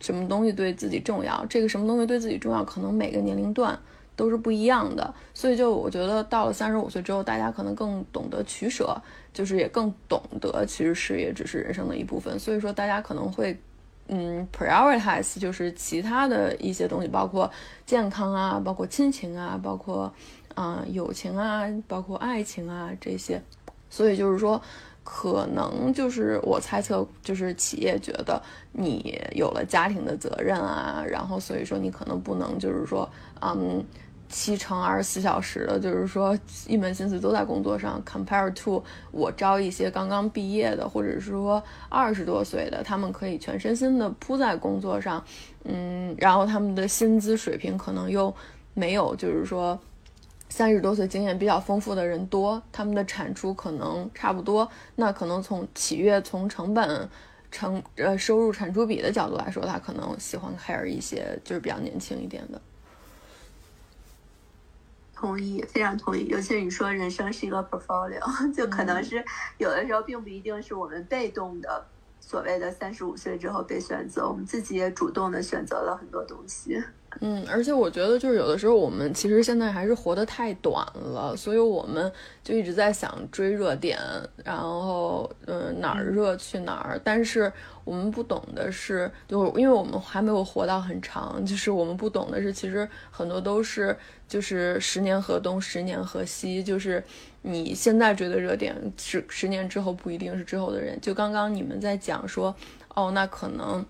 [0.00, 3.78] 什么东西对自己重要，这个什么东西对自己重要，可能每个年龄段
[4.16, 5.14] 都是不一样的。
[5.34, 8.96] 所以就我觉得到了三十五岁之后，大家可能更懂得取舍。
[9.34, 13.58] 就是也更懂得，其实事业只是人生的一部分，所以说大家可能会，
[14.08, 17.50] 嗯，prioritize 就是其他的一些东西，包括
[17.86, 20.12] 健康啊，包括亲情啊，包括
[20.54, 23.40] 啊友情啊，包括爱情啊这些。
[23.88, 24.60] 所以就是说，
[25.04, 28.40] 可能就是我猜测，就是企业觉得
[28.72, 33.08] 你有了家庭的责任啊，然后所以说你可能不能就是说，
[33.40, 33.84] 嗯。
[34.34, 36.34] 七乘二十四小时的，就是说
[36.66, 38.02] 一门心思都在工作上。
[38.02, 45.22] Compare to 我招一些刚刚毕业的，或者是说二十多岁的，他们可以全身心的扑在工作上，
[45.64, 48.34] 嗯，然后他们的薪资水平可能又
[48.72, 49.78] 没有，就是说
[50.52, 54.68] 三十多岁经验比较丰富的人多，他们的产出可能差不多。
[54.96, 57.08] 那可能从企业从成本
[57.50, 62.60] 成呃收入产出比的角度来说，他可能喜欢 hire 一些就是比较年轻一点的。
[65.14, 66.26] 同意，非常同意。
[66.26, 69.24] 尤其是你说人生是一个 portfolio，就可能是
[69.56, 71.86] 有的时候并不一定是我们被动的，
[72.20, 76.78] 所谓的三十五岁之后被选择，我们自己也主动的选择了很多东西。
[77.20, 82.10] 嗯，而且我觉得就是有的时候我们其实现在还是活得太短了，所以我们
[82.42, 83.98] 就一直在想追热点，
[84.42, 87.00] 然后嗯哪儿热去哪儿。
[87.04, 87.52] 但是
[87.84, 93.96] 我们不懂的是，就因为我们还没有活到很长，就是我们不懂的是，其实很多都是
[94.26, 97.04] 就是十年河东十年河西，就是
[97.42, 100.98] 你现在追的热点，十十年之后不一定是之后的人。
[101.00, 102.54] 就刚刚你们在讲说，
[102.94, 103.84] 哦，那可能。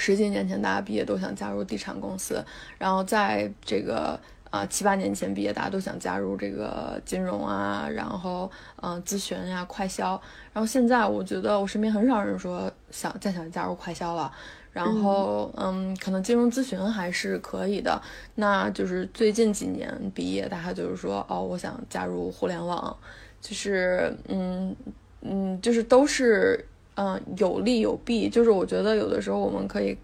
[0.00, 2.40] 十几年前，大家毕业都想加入地产公司，
[2.78, 8.48] 然后在这个啊七八年前毕业，大家都想加入这个金融啊，然后
[8.80, 10.10] 嗯咨询呀、快销。
[10.52, 14.32] 然后现在，我觉得我身边很少人说想再想加入快销了。
[14.72, 18.00] 然后嗯，可能金融咨询还是可以的。
[18.36, 22.96] 那就是最近几年毕业，大家就是说哦，我想加入互联网，
[23.40, 24.76] 就是嗯
[25.22, 26.64] 嗯，就是都是。
[27.00, 29.96] 嗯，有利有弊，就是我觉得有的时候我们可以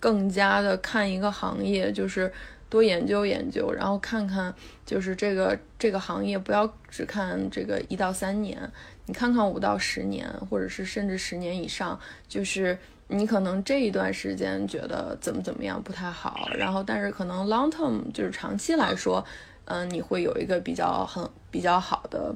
[0.00, 2.32] 更加的看一个行业，就是
[2.68, 4.52] 多研究研究，然后看看
[4.84, 8.58] 就是这个这个行业，不要只看这个一到三年，
[9.06, 12.76] 你看看五到十年，或者是甚至十年以上，就是
[13.06, 19.24] 你可能这一段时间觉得怎么怎么样不太好，然后但是可能 long term 就是长期来说，
[19.66, 22.34] 嗯，你会有一个比较很比较好的。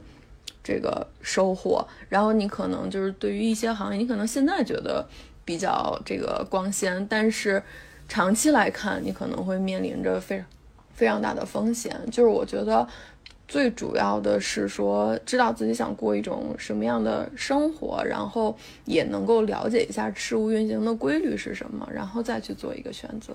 [0.66, 5.06] 这个收获，然后你可能就是对于一些行业，你可能现在觉得
[5.44, 7.62] 比较这个光鲜，但是
[8.08, 10.46] 长期来看，你可能会面临着非常
[10.92, 11.96] 非常大的风险。
[12.10, 12.84] 就是我觉得
[13.46, 23.32] 最主要的是说，知道自己想过一种什么样的生活，然后也能够了解一下事物运行的规律是什么，然后再去做一个选择。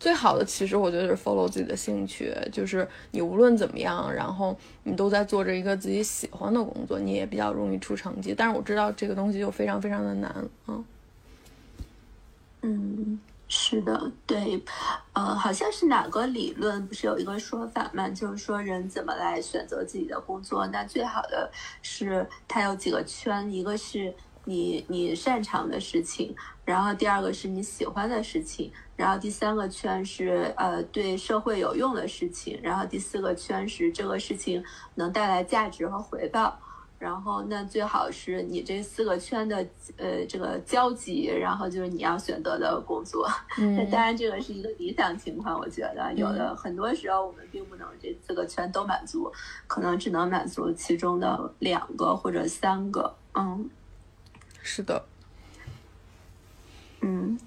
[0.00, 8.32] 最好的其实我觉得是 follow 自己的兴趣，就是你无论怎么样，然后你都在做着一个自己喜欢的工作，你也比较容易出成绩。
[8.36, 10.84] 但是我知道这个东西就非常非常的难，嗯。
[12.62, 14.62] 嗯，是的，对，
[15.12, 21.50] 呃，好像是哪个理论不是有一个说法嘛，就是说人怎么来选择自己的工作，那最好的
[21.82, 24.14] 是它有几个圈，一个是。
[24.48, 26.34] 你你擅长的事情，
[26.64, 36.58] 然后第二个是你喜欢的事情，然后第三个圈是呃对社会有用的事情，然后第四个圈是这个事情能带来价值和回报，
[36.98, 39.56] 然后那最好是你这四个圈的
[39.98, 43.28] 呃这个交集，然后就是你要选择的工作。
[43.58, 49.30] 那当然这个是一个理想情况，我觉得有的很多时候我们并不能这四个圈都满足，
[49.66, 53.68] 可能只能满足其中的两个或者三个，嗯。
[54.70, 55.02] 是的，
[57.00, 57.40] 嗯，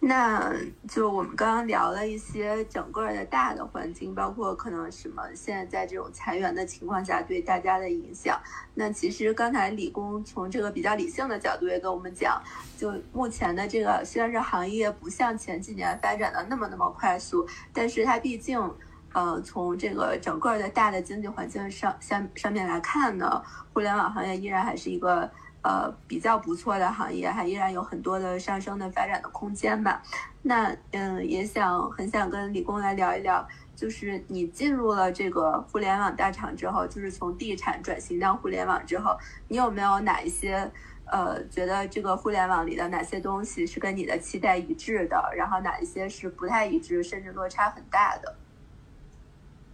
[0.00, 0.50] 那
[0.88, 8.40] 就我们刚刚聊了一些整个的大的环境，包括可能什么现在在这种裁员的情况下对大家的影响。
[8.74, 12.42] 那其实刚才理工从这个比较理性的角度也跟我们讲，
[12.78, 18.58] 就目前的这个虽然是行业不像前几年发展的那么那么快速，但是它毕竟
[19.12, 23.42] 呃从这个整个的大的经济环境上上上面来看呢，
[23.74, 25.30] 互联网行业依然还是一个。
[25.66, 30.00] 呃，比较不错的行业，还依然有很多的上升的发展的空间吧。
[30.42, 40.70] 那嗯，也想很想跟李工来聊一聊，就是你进入了这个互联网大厂之后，就是从地产转型到互联网之后，你有没有哪一些
[41.06, 48.36] 呃，觉得这个互联网里的哪些东西是跟你的期待一致的，然后哪一些是不太一致，甚至落差很大的？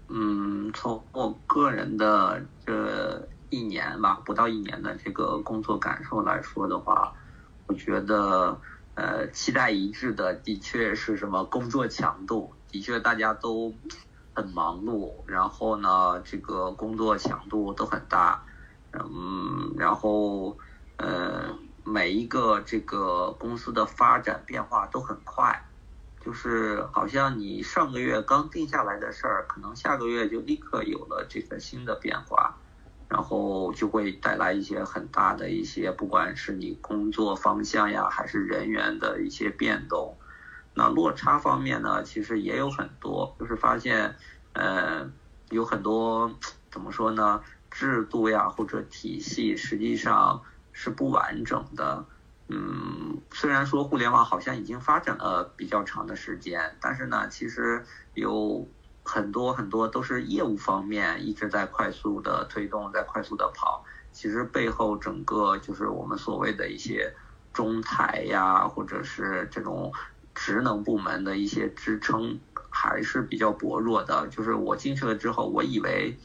[0.08, 3.28] 嗯，从我个人的这。
[3.52, 7.12] 一年吧，不到一年的这个工作感受来说的话，
[7.66, 8.58] 我觉得，
[8.94, 13.74] 呃，期待一致的的确是什么工作强度，的确大家都
[14.32, 18.42] 很忙碌，然后呢，这个工作强度都很大，
[18.92, 20.56] 嗯，然后，
[20.96, 25.68] 呃，每一个这个公司的发展变化都很快，
[26.22, 32.56] 就是好像你上个月刚定下来的事儿，可能下个月就立刻有了这个新的变化，
[33.12, 40.16] 然后就会带来一些很大的一些，不管是你工作方向呀，还是人员的一些变动。
[40.72, 44.16] 那落差方面呢，其实也有很多，就是发现，
[44.54, 45.12] 呃，
[45.50, 46.38] 有很多
[46.70, 50.42] 怎么说呢，制度呀或者体系实际上
[50.72, 52.06] 是不完整的。
[52.48, 57.84] 嗯，虽然说互联网好像已经发展了比较长的时间，但是呢，其实
[58.14, 58.66] 有
[59.04, 63.84] 很多很多都是业务方面一直在快速的推动，在快速的跑。
[64.12, 67.14] 其实背后整个就是我们所谓的一些
[67.52, 69.92] 中台呀，或者是这种
[70.34, 72.38] 职能部门的一些支撑
[72.70, 74.28] 还是比较薄弱的。
[74.28, 76.18] 就是我进去了之后，我以为，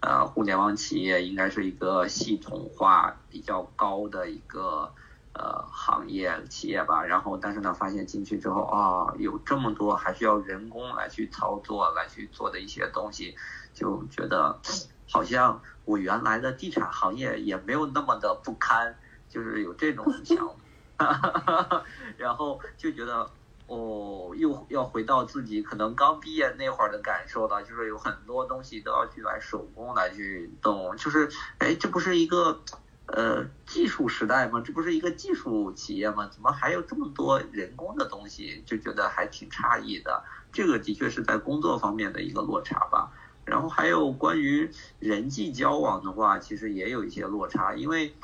[0.00, 4.92] 呃，互联网企业应该是一个系统化比较高的一个。
[5.32, 13.36] 呃，行业企业吧，然后但是呢，发现进去之后啊，有这么多还需要人工来去操作、来去做的一些东西，
[13.72, 14.58] 就觉得
[15.08, 20.36] 好像我原来的地产行业也没有那么的不堪，就是有这种想
[20.98, 21.84] 法，
[22.18, 23.30] 然后就觉得
[23.68, 32.60] 哦，又要回到自己可能刚毕业那会儿的感受了，就是有很多东西都要去来手工来去动，就是哎，这不是一个。
[33.12, 36.28] 呃，技术时代吗，这不是一个技术企业吗？
[36.32, 38.62] 怎么还有这么多人工的东西？
[38.66, 40.22] 就觉得还挺诧异的。
[40.52, 43.12] 这个的确是在工作方面的一个落差吧。
[43.44, 48.14] 然后还有关于人际交往的话，其实也有一些落差，因为。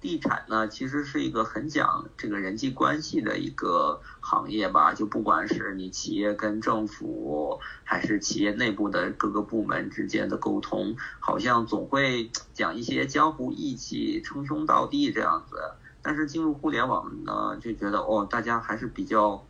[0.00, 4.92] 地产呢，其实是一个很讲这个人际关系的一个行业吧。
[4.92, 15.56] 就不管是你企业跟政府，还是企业内部的各个部门之间的沟通，好像总会讲一些江湖义气、称兄道弟这样子。
[16.02, 19.42] 但是进入互联网呢，就觉得哦，大家还是比较，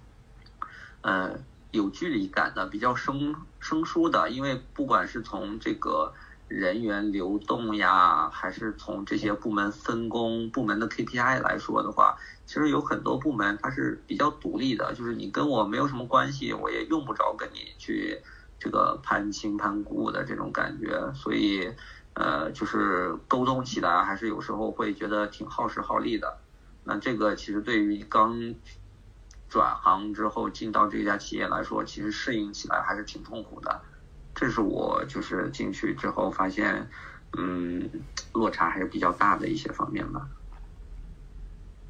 [1.01, 1.37] 呃，
[1.73, 4.31] 有距离感的，比较生生疏的。
[4.31, 6.13] 因为不管是从这个。
[6.49, 18.23] 人员流动呀，还是从这些部门分工、部门的 KPI 来说的话，其实有很多部门它是比较独立的，就是你跟我没有什么关系，我也用不着跟你去
[18.59, 21.75] 这个攀亲攀故的这种感觉，所以
[22.13, 26.39] 呃，就是沟通起来还是有时候会觉得挺耗时耗力的。
[26.85, 28.55] 那这个其实对于刚
[29.49, 33.83] 转行之后进到这家企业来说，其实适应起来还是挺痛苦的。
[34.35, 36.89] 这是我就是进去之后发现，
[37.39, 37.89] 嗯，
[38.33, 40.27] 落差还是比较大的一些方面吧。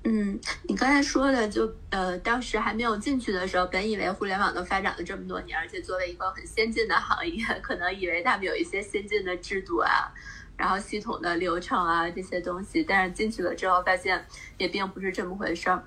[0.07, 10.13] 嗯，你刚才说的就呃，当时还没有进去的时候，本以为互联网都发展了这么多年，而且作为一个很先进的行业， 可能以为他们有一些先进的制度啊，
[10.59, 14.23] 然后系统的流程啊这些东西，但是进去了之后发现
[14.59, 15.83] 也并不是这么回事儿。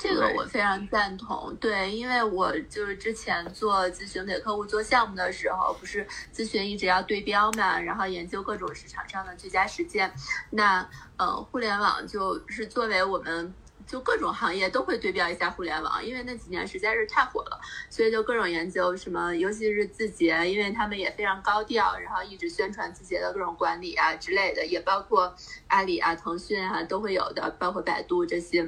[0.00, 10.10] 这个我非常赞同，对，因为我就是之前做咨询给客户做项目的时候，不是咨询一直要对标嘛，然后研究各种市场上的最佳实践。
[10.48, 10.88] 那
[11.18, 13.52] 呃，互联网就是作为我们
[13.86, 25.34] 就各种行业都会对标一下互联网，因为那几年实在是太火了，所以就各种研究什么，尤其是字节，因为他们也非常高调，然后一直宣传字节的各种管理啊之类的，也包括
[25.68, 28.66] 阿里啊、腾讯啊都会有的，包括百度这些。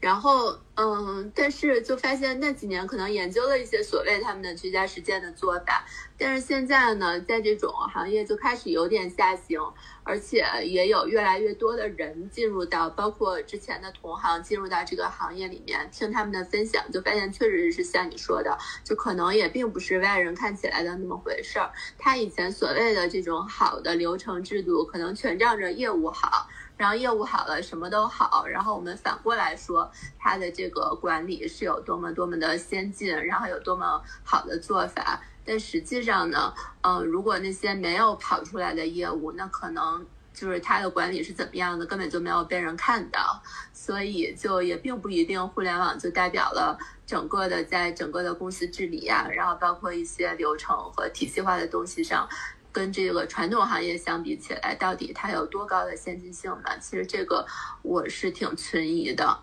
[0.00, 5.84] 然后，嗯，但是就发现那几年可能研究了一些所谓他们的居家实践的做法，
[6.18, 9.60] 但是现在呢，在这种行业就开始有点下行，
[10.02, 21.70] 而且也有越来越多的人进入到，包括之前的同行进入到这个行业里面，听他们的分享，就发现确实是像你说的，就可能也并不是外人看起来的那么回事儿。
[21.96, 26.48] 他以前所谓的这种好的流程制度，可能全仗着业务好。
[26.76, 28.46] 然后业务好了，什么都好。
[28.46, 35.20] 然后我们反过来说，他的这个管理是有多么多么的先进，然后有多么好的做法。
[35.48, 43.42] 但实际上呢，嗯，如果那些没有跑出来的业务，那可能就是他的管理是怎么样的，根本就没有被人看到。
[43.72, 52.28] 所以就也并不一定，互联网就代表了整个的在整个的公司治理呀，然后包括一些流程和体系化的东西上。
[52.70, 56.78] 跟这个传统行业相比起来，到底它有多高的先进性呢？
[56.78, 57.44] 其实这个
[57.82, 59.36] 我是挺存疑的。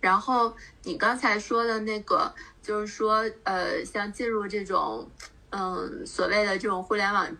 [0.00, 5.08] 然后你刚才说的那个，就是说，呃，像进入这种，
[5.54, 7.36] 嗯，所谓的这种互联网，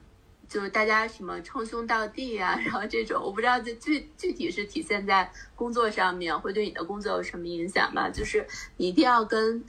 [0.48, 8.08] 就是大家什么称兄道弟啊，然后这种，我不知道这具具体是体现在工作上面，会对你的工作有什么影响吗？
[8.08, 8.46] 就是
[8.76, 9.64] 你一定要跟。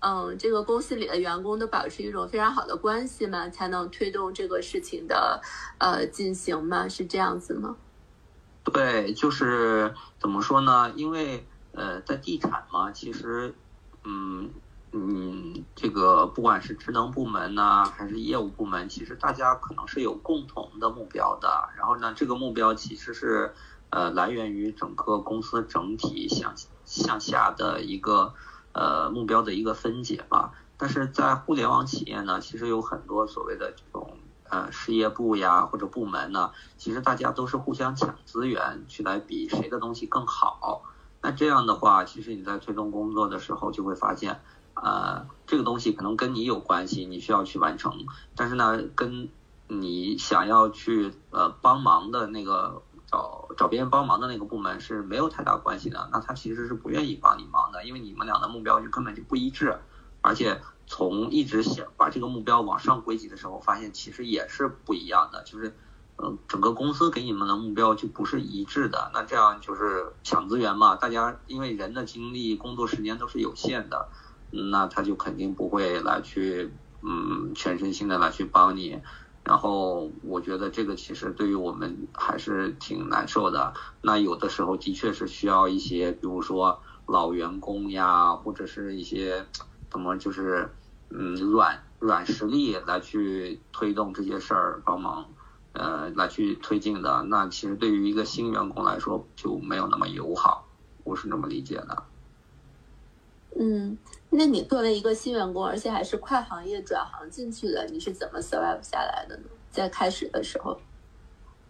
[0.00, 5.42] 嗯，这个公司里的员工都保持一种非常好的关系嘛，才能推动这个事情的
[5.78, 7.74] 呃进行嘛，是这样子吗？
[8.62, 10.92] 对，就是怎么说呢？
[10.94, 13.52] 因为呃，在地产嘛，其实
[14.04, 14.48] 嗯，
[14.90, 21.68] 嗯，这个不管是职能部门呢，还是业务部门，其实大家可能是有共同的目标的。
[21.76, 23.54] 然后呢，这个目标其实是
[23.90, 26.54] 呃来源于整个公司整体向
[26.86, 28.32] 向下的一个
[28.72, 30.52] 呃目标的一个分解吧。
[30.78, 40.82] 但是在互联网企业呢，其实有很多所谓的这种呃事业部呀或者部门呢，其实大家都是互相抢资源，去来比谁的东西更好。
[41.20, 44.40] 那这样的话，其实你在推动工作的时候就会发现。
[44.82, 48.06] 呃，这个东西可能跟你有关系，你需要去完成。
[48.34, 49.28] 但是呢，跟
[49.66, 56.08] 你想要去呃帮忙的那个找找别人帮忙的那个部门是没有太大关系的。
[56.12, 59.78] 那他其实是不愿意帮你忙的，因为你们俩的目标就根本就不一致。
[60.20, 65.76] 而且从一直想把这个目标往上归集的时候，发现其实也是不一样的，就是
[66.16, 69.10] 嗯整个公司给你们的目标就不是一致的。
[69.12, 74.08] 那这样就是抢资源嘛，大家因为人的精力、工作时间都是有限的。
[74.50, 76.72] 那他就肯定不会来去，
[77.02, 79.00] 嗯，全身心的来去帮你。
[79.44, 83.72] 然后我觉得这个其实对于我们还是挺难受的。
[84.02, 89.46] 那有的时候的确是需要一些，比如说老员工呀，或者是一些
[89.90, 90.70] 怎么就是，
[91.08, 95.34] 嗯，软软实力来去推动这些事儿，帮忙，
[95.72, 97.22] 呃，来去推进的。
[97.22, 100.68] 那其实对于一个新员工来说就没有那么友好，
[101.04, 102.02] 我是这么理解的。
[103.58, 103.96] 嗯。
[104.30, 109.44] 那你作为一个新员工，而且还是跨行业转行进去的，你是怎么 survive 下来的呢？
[109.70, 110.78] 在开始的时候，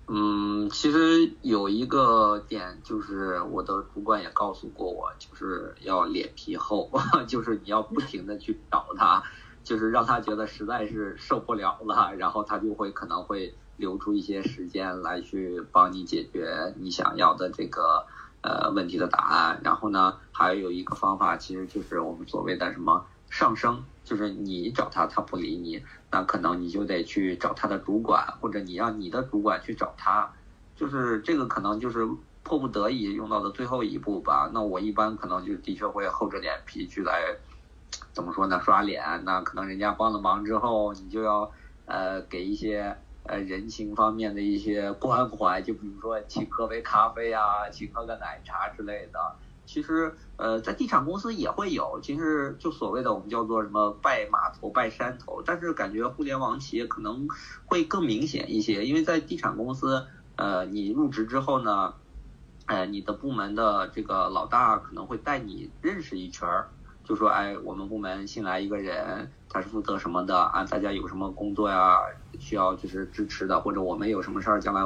[0.08, 6.90] 嗯，其实有一个点就是我的主管也告诉过我，就是要脸皮厚，
[7.28, 9.22] 就是你要不停的去找他，
[9.62, 18.04] 就是让他觉得实在是受不了了，然后他就会可能会留出一些时间来去帮你解决你想要的这个。
[18.40, 19.60] 呃，问题的答案。
[19.62, 30.32] 然后呢，还有一个方法，其实就是我们所谓的什么上升，就是你找他，他不理你，那可能你就得去找他的主管，或者你让你的主管去找他，
[30.76, 32.08] 就是这个可能就是
[32.42, 34.50] 迫不得已用到的最后一步吧。
[34.54, 37.36] 那我一般可能就的确会厚着脸皮去来，
[38.12, 39.02] 怎么说呢，刷脸。
[39.24, 41.50] 那可能人家帮了忙之后，你就要
[41.86, 42.96] 呃给一些。
[43.28, 49.20] 呃，人情方面的一些关怀，就比如说请喝杯咖啡啊，请喝个奶茶之类的。
[49.66, 55.42] 其实，呃，在地产公司也会有，其实就所谓的我们叫做什么拜码头、拜山头。
[55.44, 57.28] 但是感觉互联网企业可能
[57.66, 60.06] 会更明显一些，因为在地产公司，
[60.36, 61.92] 呃，你入职之后呢，
[62.64, 66.70] 呃，你的部门的这个老大可能会带你认识一圈儿。
[67.04, 70.64] 就说哎，我们部门新来一个人，他是负责什么的啊？
[70.64, 71.96] 大家有什么工作呀，
[72.38, 74.82] 需要就是支持的，或者我们有什么事儿，将来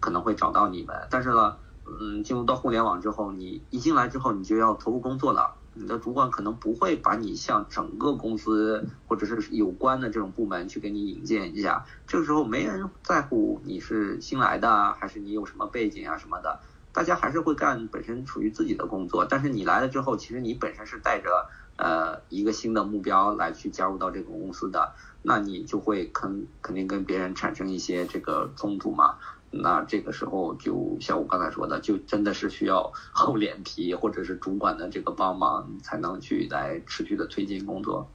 [0.00, 0.96] 可能会找到你们。
[1.10, 5.54] 但是呢，嗯，进入到互联网之后，你一进来之后，你就要投入工作了。
[5.78, 11.84] 你的主管可能不会把你向整个公司或者是有关的这种部门去给你引荐一下。
[12.06, 16.60] 这个时候没人在乎你是新来的还是你有什么背景啊什么的。
[16.94, 21.46] 大家还是会干本身属于自己的工作，但是你来了之后，其实你本身是带着
[21.76, 29.16] 呃一个新的目标来去加入到这个公司的，那你就会肯肯定跟别人产生一些这个冲突嘛。
[29.50, 38.08] 那这个时候就像我刚才说的，就真的是需要厚脸皮或者是主管的这个帮忙，才能去来持续的推进工作。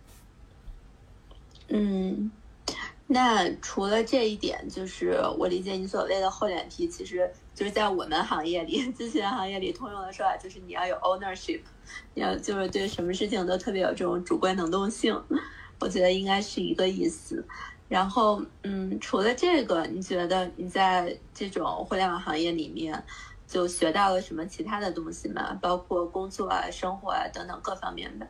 [1.69, 2.31] 嗯。
[3.13, 11.59] 那除了这一点，就是我理解你所谓的厚脸皮，其实就是在我们行业里， 咨询行业里通用的说法就是你要有 ownership，
[12.13, 15.21] 要就是对什么事情都特别有这种主观能动性，
[15.81, 17.45] 我觉得应该是一个意思。
[17.89, 23.03] 然后，嗯，除了这个，你觉得你在这种互联网行业里面
[23.45, 25.59] 就学到了什么其他的东西吗？
[25.61, 28.25] 包括工作啊、生活啊等等各方面的。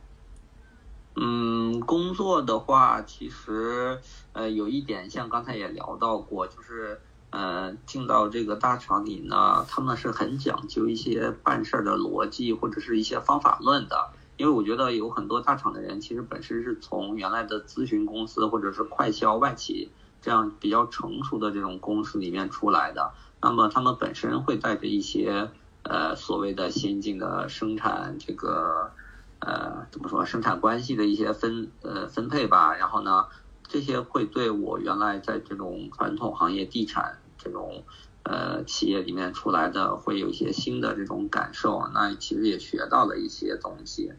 [1.13, 3.99] 嗯，工作的话，其实
[4.33, 14.11] 呃有一点，像刚才也聊到过，就是呃进到这个大厂里呢，他们是很讲究一些办事的逻辑或者是一些方法论的。
[14.37, 23.11] 因为我觉得有很多大厂的人，其实本身是从原来的咨询公司或者是快销外企这样比较成熟的这种公司里面出来的，
[23.41, 25.51] 那么他们本身会带着一些
[25.83, 28.91] 呃所谓的先进的生产这个。
[29.41, 33.25] 呃，怎么说生产关系的一些分呃分配吧，然后呢，
[33.63, 37.83] 这些会对我原来在这种传统行业地产这种
[38.23, 41.89] 呃企业里面出来的，会有一些新的这种感受。
[41.91, 44.13] 那其实也学到了一些东西，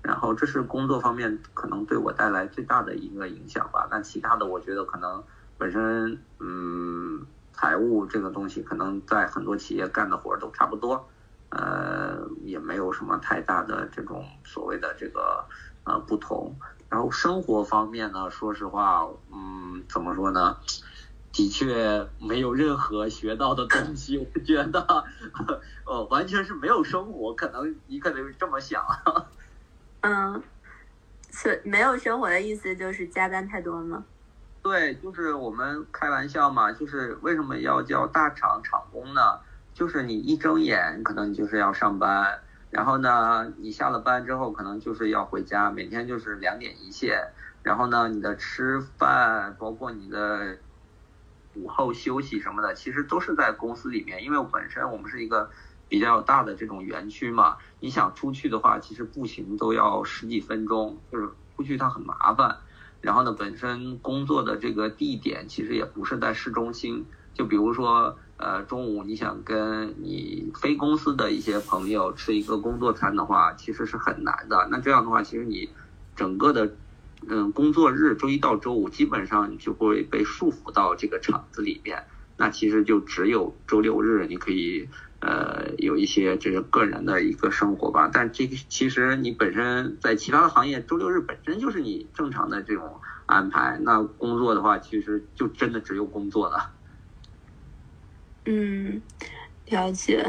[0.00, 3.88] 然后这是工作方面可能对我带来最大的一个影响吧。
[3.90, 5.24] 那其他的，我觉得可能
[5.56, 11.08] 本身嗯财务这个东西，可能在很多企业干的活都差不多。
[11.50, 15.44] 呃，也也没有什么太大的这种所谓的这个
[15.84, 16.56] 呃不同。
[16.88, 20.56] 然后生活方面呢，说实话，嗯，怎么说呢？
[21.30, 25.04] 的确没有任何学到的东西，我觉得，
[25.86, 27.34] 呃，完全是没有生活。
[27.34, 28.84] 可能你可能这么想。
[30.00, 30.42] 嗯，
[31.30, 34.04] 是没有生活的意思，就是加班太多吗？
[34.62, 39.38] 对，就是我们开玩笑嘛，就是为什么要叫大厂厂工呢？
[39.78, 47.28] 就是你一睁眼，可能你就是要上班，然后呢，你下了班之后，可能就是要回家，每天就是两点一线，
[47.62, 50.58] 然后呢，你的吃饭，包括你的
[51.54, 55.48] 午后休息什么的，其实都是在公司里面，因为本身我们是一个
[55.88, 62.56] 比较大的这种园区嘛，你想出去的话，其实步行都要十几分钟，就是出去它很麻烦。
[63.00, 74.66] 然后呢，本身工作的这个地点其实也不是在市中心，就比如说，呃，中午你想跟你非公司的一些朋友吃一个工作餐的话，其实是很难的。
[74.70, 75.68] 那这样的话，其实你
[76.16, 76.74] 整个的，
[77.28, 82.04] 嗯，工作日周一到周五基本上你就会被束缚到这个厂子里面，
[82.36, 84.88] 那其实就只有周六日你可以。
[85.20, 93.80] 呃，有一些这个个人的一个生活吧，但这个其实你本身在其他的行业，周六日本身就是你正常的这种安排。
[93.82, 96.70] 那工作的话，其实就真的只有工作了。
[98.50, 99.02] 嗯，
[99.66, 100.24] 了解。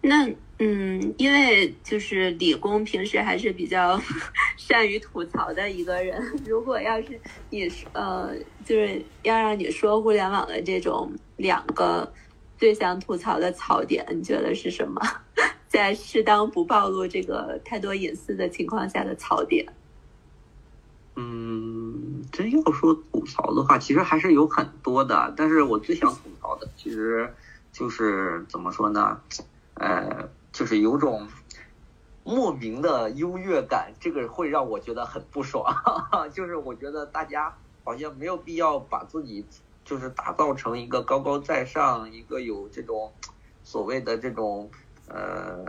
[0.00, 0.24] 那
[0.58, 4.00] 嗯，因为就是理工平时还是比较
[4.56, 6.22] 善于吐槽的一个人。
[6.46, 8.32] 如果要是你呃，
[8.64, 12.12] 就是要让你说互联网的这种两个。
[12.58, 14.98] 最想吐槽的槽点，你觉得是什么？
[15.68, 19.66] 在适当不暴露这个太多隐私的情况下的槽点？
[21.16, 25.34] 嗯，真要说吐槽的话，其实还是有很多的。
[25.36, 27.30] 但是我最想吐槽的，其实
[27.76, 29.20] 就是怎么说呢？
[29.74, 31.28] 呃，就是有种
[32.24, 35.62] 莫名的优越感，这个会让我觉得很不爽。
[36.32, 37.54] 就是我觉得大家
[37.84, 39.44] 好像没有必要把自己。
[39.84, 43.12] 就是打造成一个高高在上，一个有这种
[43.62, 44.68] 所谓的这种
[45.06, 45.64] 呃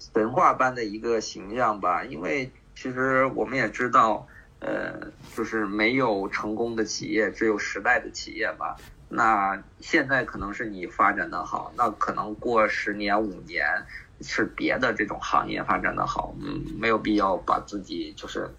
[0.00, 2.02] 神话般的一个形象吧。
[2.02, 4.26] 因为其实我们也知道，
[4.58, 8.74] 呃，就是没有成功的企业，只有时代的企业吧。
[9.08, 13.86] 那现在可能是你发展的好，那可能过十年五年
[14.20, 16.34] 是别的这种行业发展的好。
[16.40, 18.50] 嗯，没有必要把自己就是。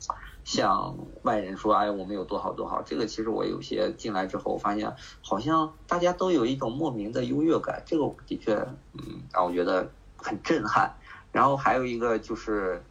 [0.48, 2.82] 向外人说，哎，我们有多好多好。
[2.82, 7.84] 这个其实我有些进来之后，我发现好像大家都有一种莫名的优越感。
[7.86, 8.56] 这个的确，
[8.93, 10.95] 嗯，让我觉得很震撼。
[11.34, 12.82] 然后还有一个就是，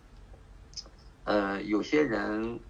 [1.25, 2.61] 呃，有些人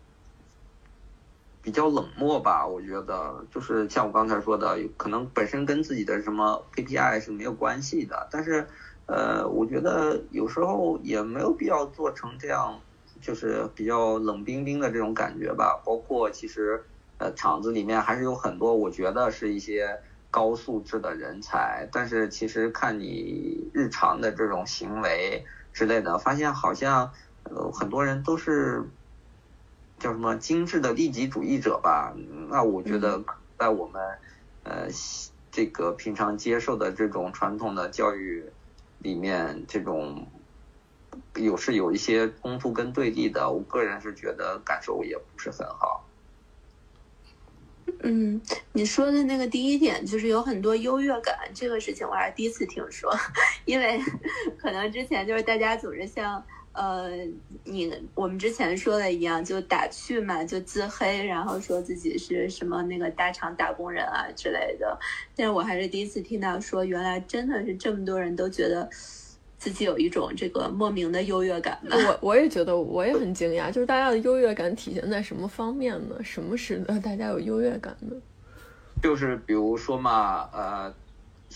[1.66, 2.64] 比较冷漠吧。
[2.64, 8.28] 我觉得就是像我刚才说的，可能本身跟自己的什么 KPI 是没有关系的。
[8.30, 8.68] 但是，
[9.06, 12.80] 呃，我觉得有时候也没有必要做成这样。
[13.18, 16.84] 就是比较冷冰冰的这种感觉吧，包括其实，
[17.16, 19.98] 呃，厂子里面还是有很多我觉得是一些
[20.30, 27.10] 高素质的人才，但是其实看你日常的这种行为之类的，发现好像
[27.44, 28.84] 呃很多人都是
[29.99, 32.14] 叫什么精致的利己主义者吧。
[32.49, 33.22] 那我觉得
[33.59, 34.03] 在我们
[34.64, 34.88] 呃
[35.51, 38.44] 这个平常接受的这种传统的教育
[38.99, 40.26] 里面，这种。
[41.34, 46.07] 有是有一些冲突跟对立的，我个人是觉得感受也不是很好。
[48.01, 48.38] 嗯，
[48.72, 53.11] 你说的那个第一点就是有很多优越感，这个事情我还是第一次听说，
[53.64, 53.99] 因为
[54.59, 56.44] 可能之前就是大家总是像
[56.77, 57.11] 呃
[57.64, 64.97] 你我们之前说的一样，就打趣嘛，就自黑，然后说自己是什么那个大厂打工人啊之类的。
[65.35, 68.89] 但是我还是第一次听到说，原来真的是这么多人都觉得。
[69.59, 71.81] 自己有一种这个莫名的优越感。
[71.91, 76.14] 我我也觉得，我也很惊讶，就是大家的优越感体现在什么方面呢？
[76.22, 78.14] 什么使得大家有优越感呢？
[79.03, 80.95] 就是比如说嘛，呃，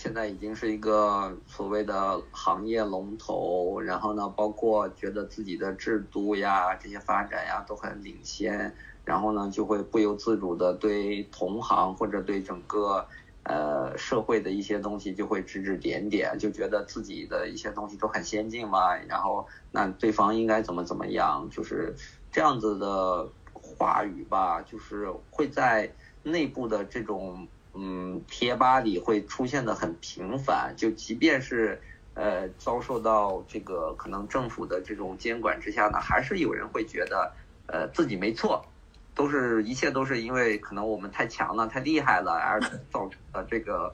[0.01, 8.73] 现在已经是一个所谓的行业龙头，然后呢，包括觉得自己的制度呀、这些发展呀都很领先，
[9.05, 13.05] 然后呢，就会不由自主的对同行或者对整个。
[13.43, 21.95] 呃，社会的一些东西就会指指点点，就觉得自己的一些东西都很先进嘛，然后那对方应该怎么怎么样，就是
[22.31, 25.91] 这样子的话语吧，就是会在
[26.21, 31.81] 内部的这种嗯贴吧里会出现的很频繁，就即便是
[32.13, 37.33] 呃遭受到这个可能政府的这种监管之下呢，还是有人会觉得
[37.67, 38.65] 呃自己没错。
[39.13, 43.93] 都是一切都是因为可能我们太强了、太厉害了而 造成的这个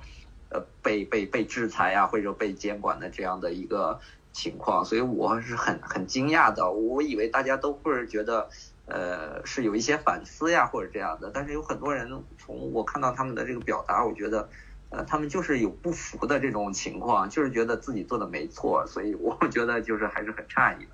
[0.52, 4.00] 呃被被被制裁啊或者被监管的这样的一个
[4.32, 6.72] 情况，所以我是很很惊讶的。
[6.72, 8.48] 我以为大家都会觉得，
[8.88, 14.50] 呃，是有一些反思呀或者这样的，但是有很多人从我看到他们的这个表达，我觉得，
[14.90, 20.92] 呃，他们就是有不服的这种情况，就是觉得自己做的没错，所以我觉得就是还是很诧异的。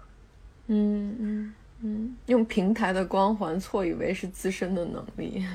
[0.68, 5.46] 嗯嗯嗯，用平台的光环错以为是自身的能力。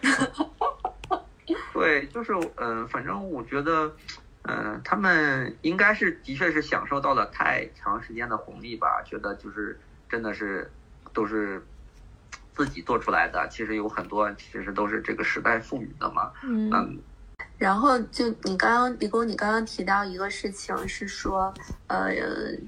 [1.74, 3.92] 对，就是嗯，反正我觉得，
[4.42, 10.70] 嗯，他们应该是的确是享受到了太长时间的红利吧，觉得就是真的是
[11.16, 11.64] 都是
[12.54, 16.98] 自己做出来的，其实有很多其实都是这个时代赋予的嘛，嗯。
[17.58, 21.52] 然后就你刚刚李工，你刚刚提到一个事情是说，
[21.86, 22.12] 呃，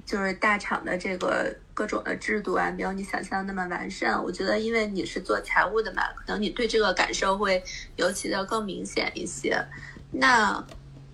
[0.07, 4.23] 就是大厂的这个各种的制度啊，没有你想象那么完善。
[4.23, 7.63] 我觉得，因为你是做财务的嘛，可能你对这个感受会
[7.97, 9.63] 尤其的更明显一些。
[10.11, 10.65] 那，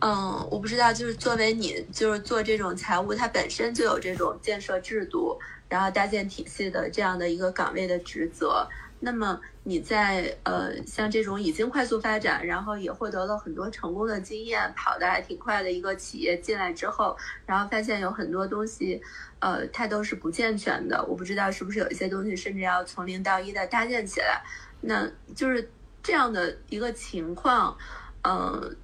[0.00, 5.36] 嗯，我不知道，就是作为你就是做这种财务，它本身就有这种建设制度，
[5.68, 8.66] 然后搭建体系的这样的一个岗位的职责。
[9.00, 19.02] 那么你在呃像这种已经快速发展，然后也获得了很多成功的经验，跑得还挺快的一个企业进来之后，然后发现有很多东西，
[19.40, 21.04] 呃，它都是不健全的。
[21.04, 24.42] 我不知道是不是有一些东西甚至要从零到一的搭建起来。
[24.80, 25.70] 那就是
[26.02, 27.76] 这样的一个情况，
[28.22, 28.74] 嗯，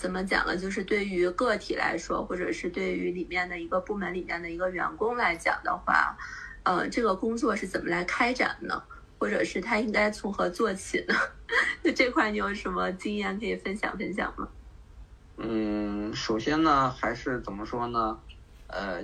[0.00, 0.56] 怎么讲呢？
[0.56, 6.16] 就是对于个体来说，或者是对于里面的一个部门里面的一个员工来讲的话，
[6.62, 8.82] 呃，这个工作是怎么来开展呢？
[9.18, 11.14] 或者是他应该从何做起呢？
[11.84, 14.48] 就这块你有什么经验可以分享分享吗？
[15.36, 18.18] 嗯，首先呢，还是怎么说呢？
[18.68, 19.02] 呃，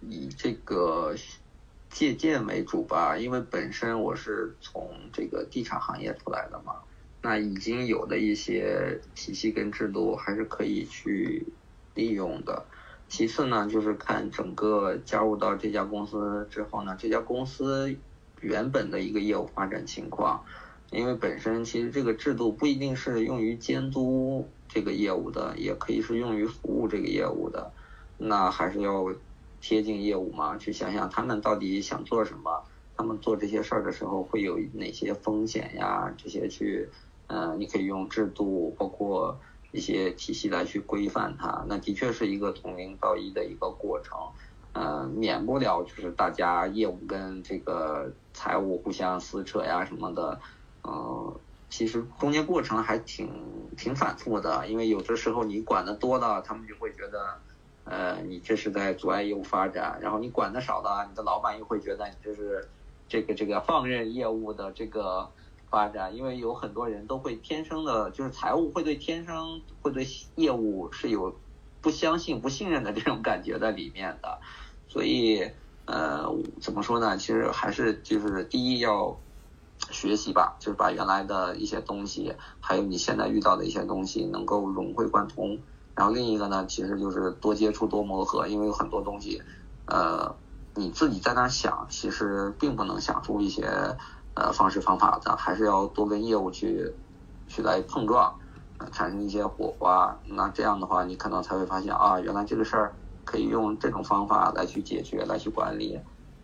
[0.00, 1.14] 以这个
[1.90, 6.76] 借鉴为主吧，因为本身我是从这个地产行业出来的嘛，
[7.22, 11.46] 那已经有的一些体系跟制度还是可以去
[11.94, 12.66] 利用的。
[13.08, 17.96] 其次呢，就是看整个加入到这家公司之后呢，这家公司。
[18.44, 20.44] 原本的一个业务发展情况，
[20.90, 27.70] 因为本身其实这个制度不一定是用于监督这个业务的，也可以是用于服务这个业务的，
[28.18, 29.14] 那还是要
[29.60, 32.64] 贴近业务嘛，去想想他们到底想做什么，
[32.96, 36.12] 他们做这些事儿的时候会有哪些风险呀？
[36.18, 36.88] 这些去，
[37.32, 44.18] 嗯，你可以用制度，包括一些体系来去规范它，那的确是一个从零到一的一个过程。
[44.74, 50.40] 呃，免不了就是大家业务跟这个财务互相撕扯呀什么的，
[50.82, 53.30] 呃，其实中间过程还挺
[53.76, 57.38] 挺反复的，因为有的时候你管的多了，他们就会觉得，
[57.84, 62.68] 呃，你这是在阻碍业务发展；然后你管的少了，你的老板又会觉得你这是
[63.08, 65.30] 这个这个放任业务的这个
[65.72, 66.14] 发展。
[66.14, 70.06] 因为有很多人都会天生的，就是财务会对天生会对
[70.36, 71.34] 业务是有
[71.80, 74.38] 不相信、不信任的这种感觉在里面的。
[74.88, 75.50] 所以，
[75.86, 77.16] 呃，怎么说呢？
[77.16, 79.18] 其实还是就是第一要
[79.90, 85.58] 学习吧，就是把原来的一些东西，还有你现在遇到的一些东西能够融会贯通。
[85.94, 89.42] 然后另一个呢，其实就是多接触、多磨合，因为有很多东西，
[89.86, 90.36] 呃，
[90.74, 93.66] 你自己在那想，其实并不能想出一些
[94.34, 96.92] 呃方式方法的，还是要多跟业务去
[97.48, 98.38] 去来碰撞，
[98.90, 100.18] 产生一些火花。
[100.26, 102.92] 那这样的话，你可能才会发现啊，原来这个事儿。
[103.24, 105.96] 可以用这种方法来去解决，来去管理，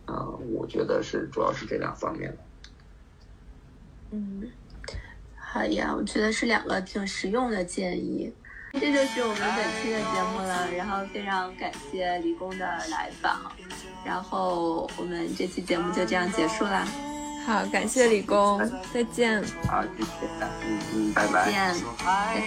[0.07, 2.39] 嗯，我觉得是主要是这两方面的。
[4.13, 4.49] 嗯，
[5.37, 8.33] 好呀，我觉得是两个挺实用的建议。
[8.75, 13.51] 这就是我们本期的节目了，然后非常感谢李工的来访，
[14.05, 16.87] 然后我们这期节目就这样结束啦。
[17.49, 18.61] 好，感谢李工，
[18.93, 19.43] 再见。
[19.67, 20.29] 好，谢谢，
[20.69, 21.47] 嗯嗯，拜拜。
[21.47, 22.43] 再见，拜拜。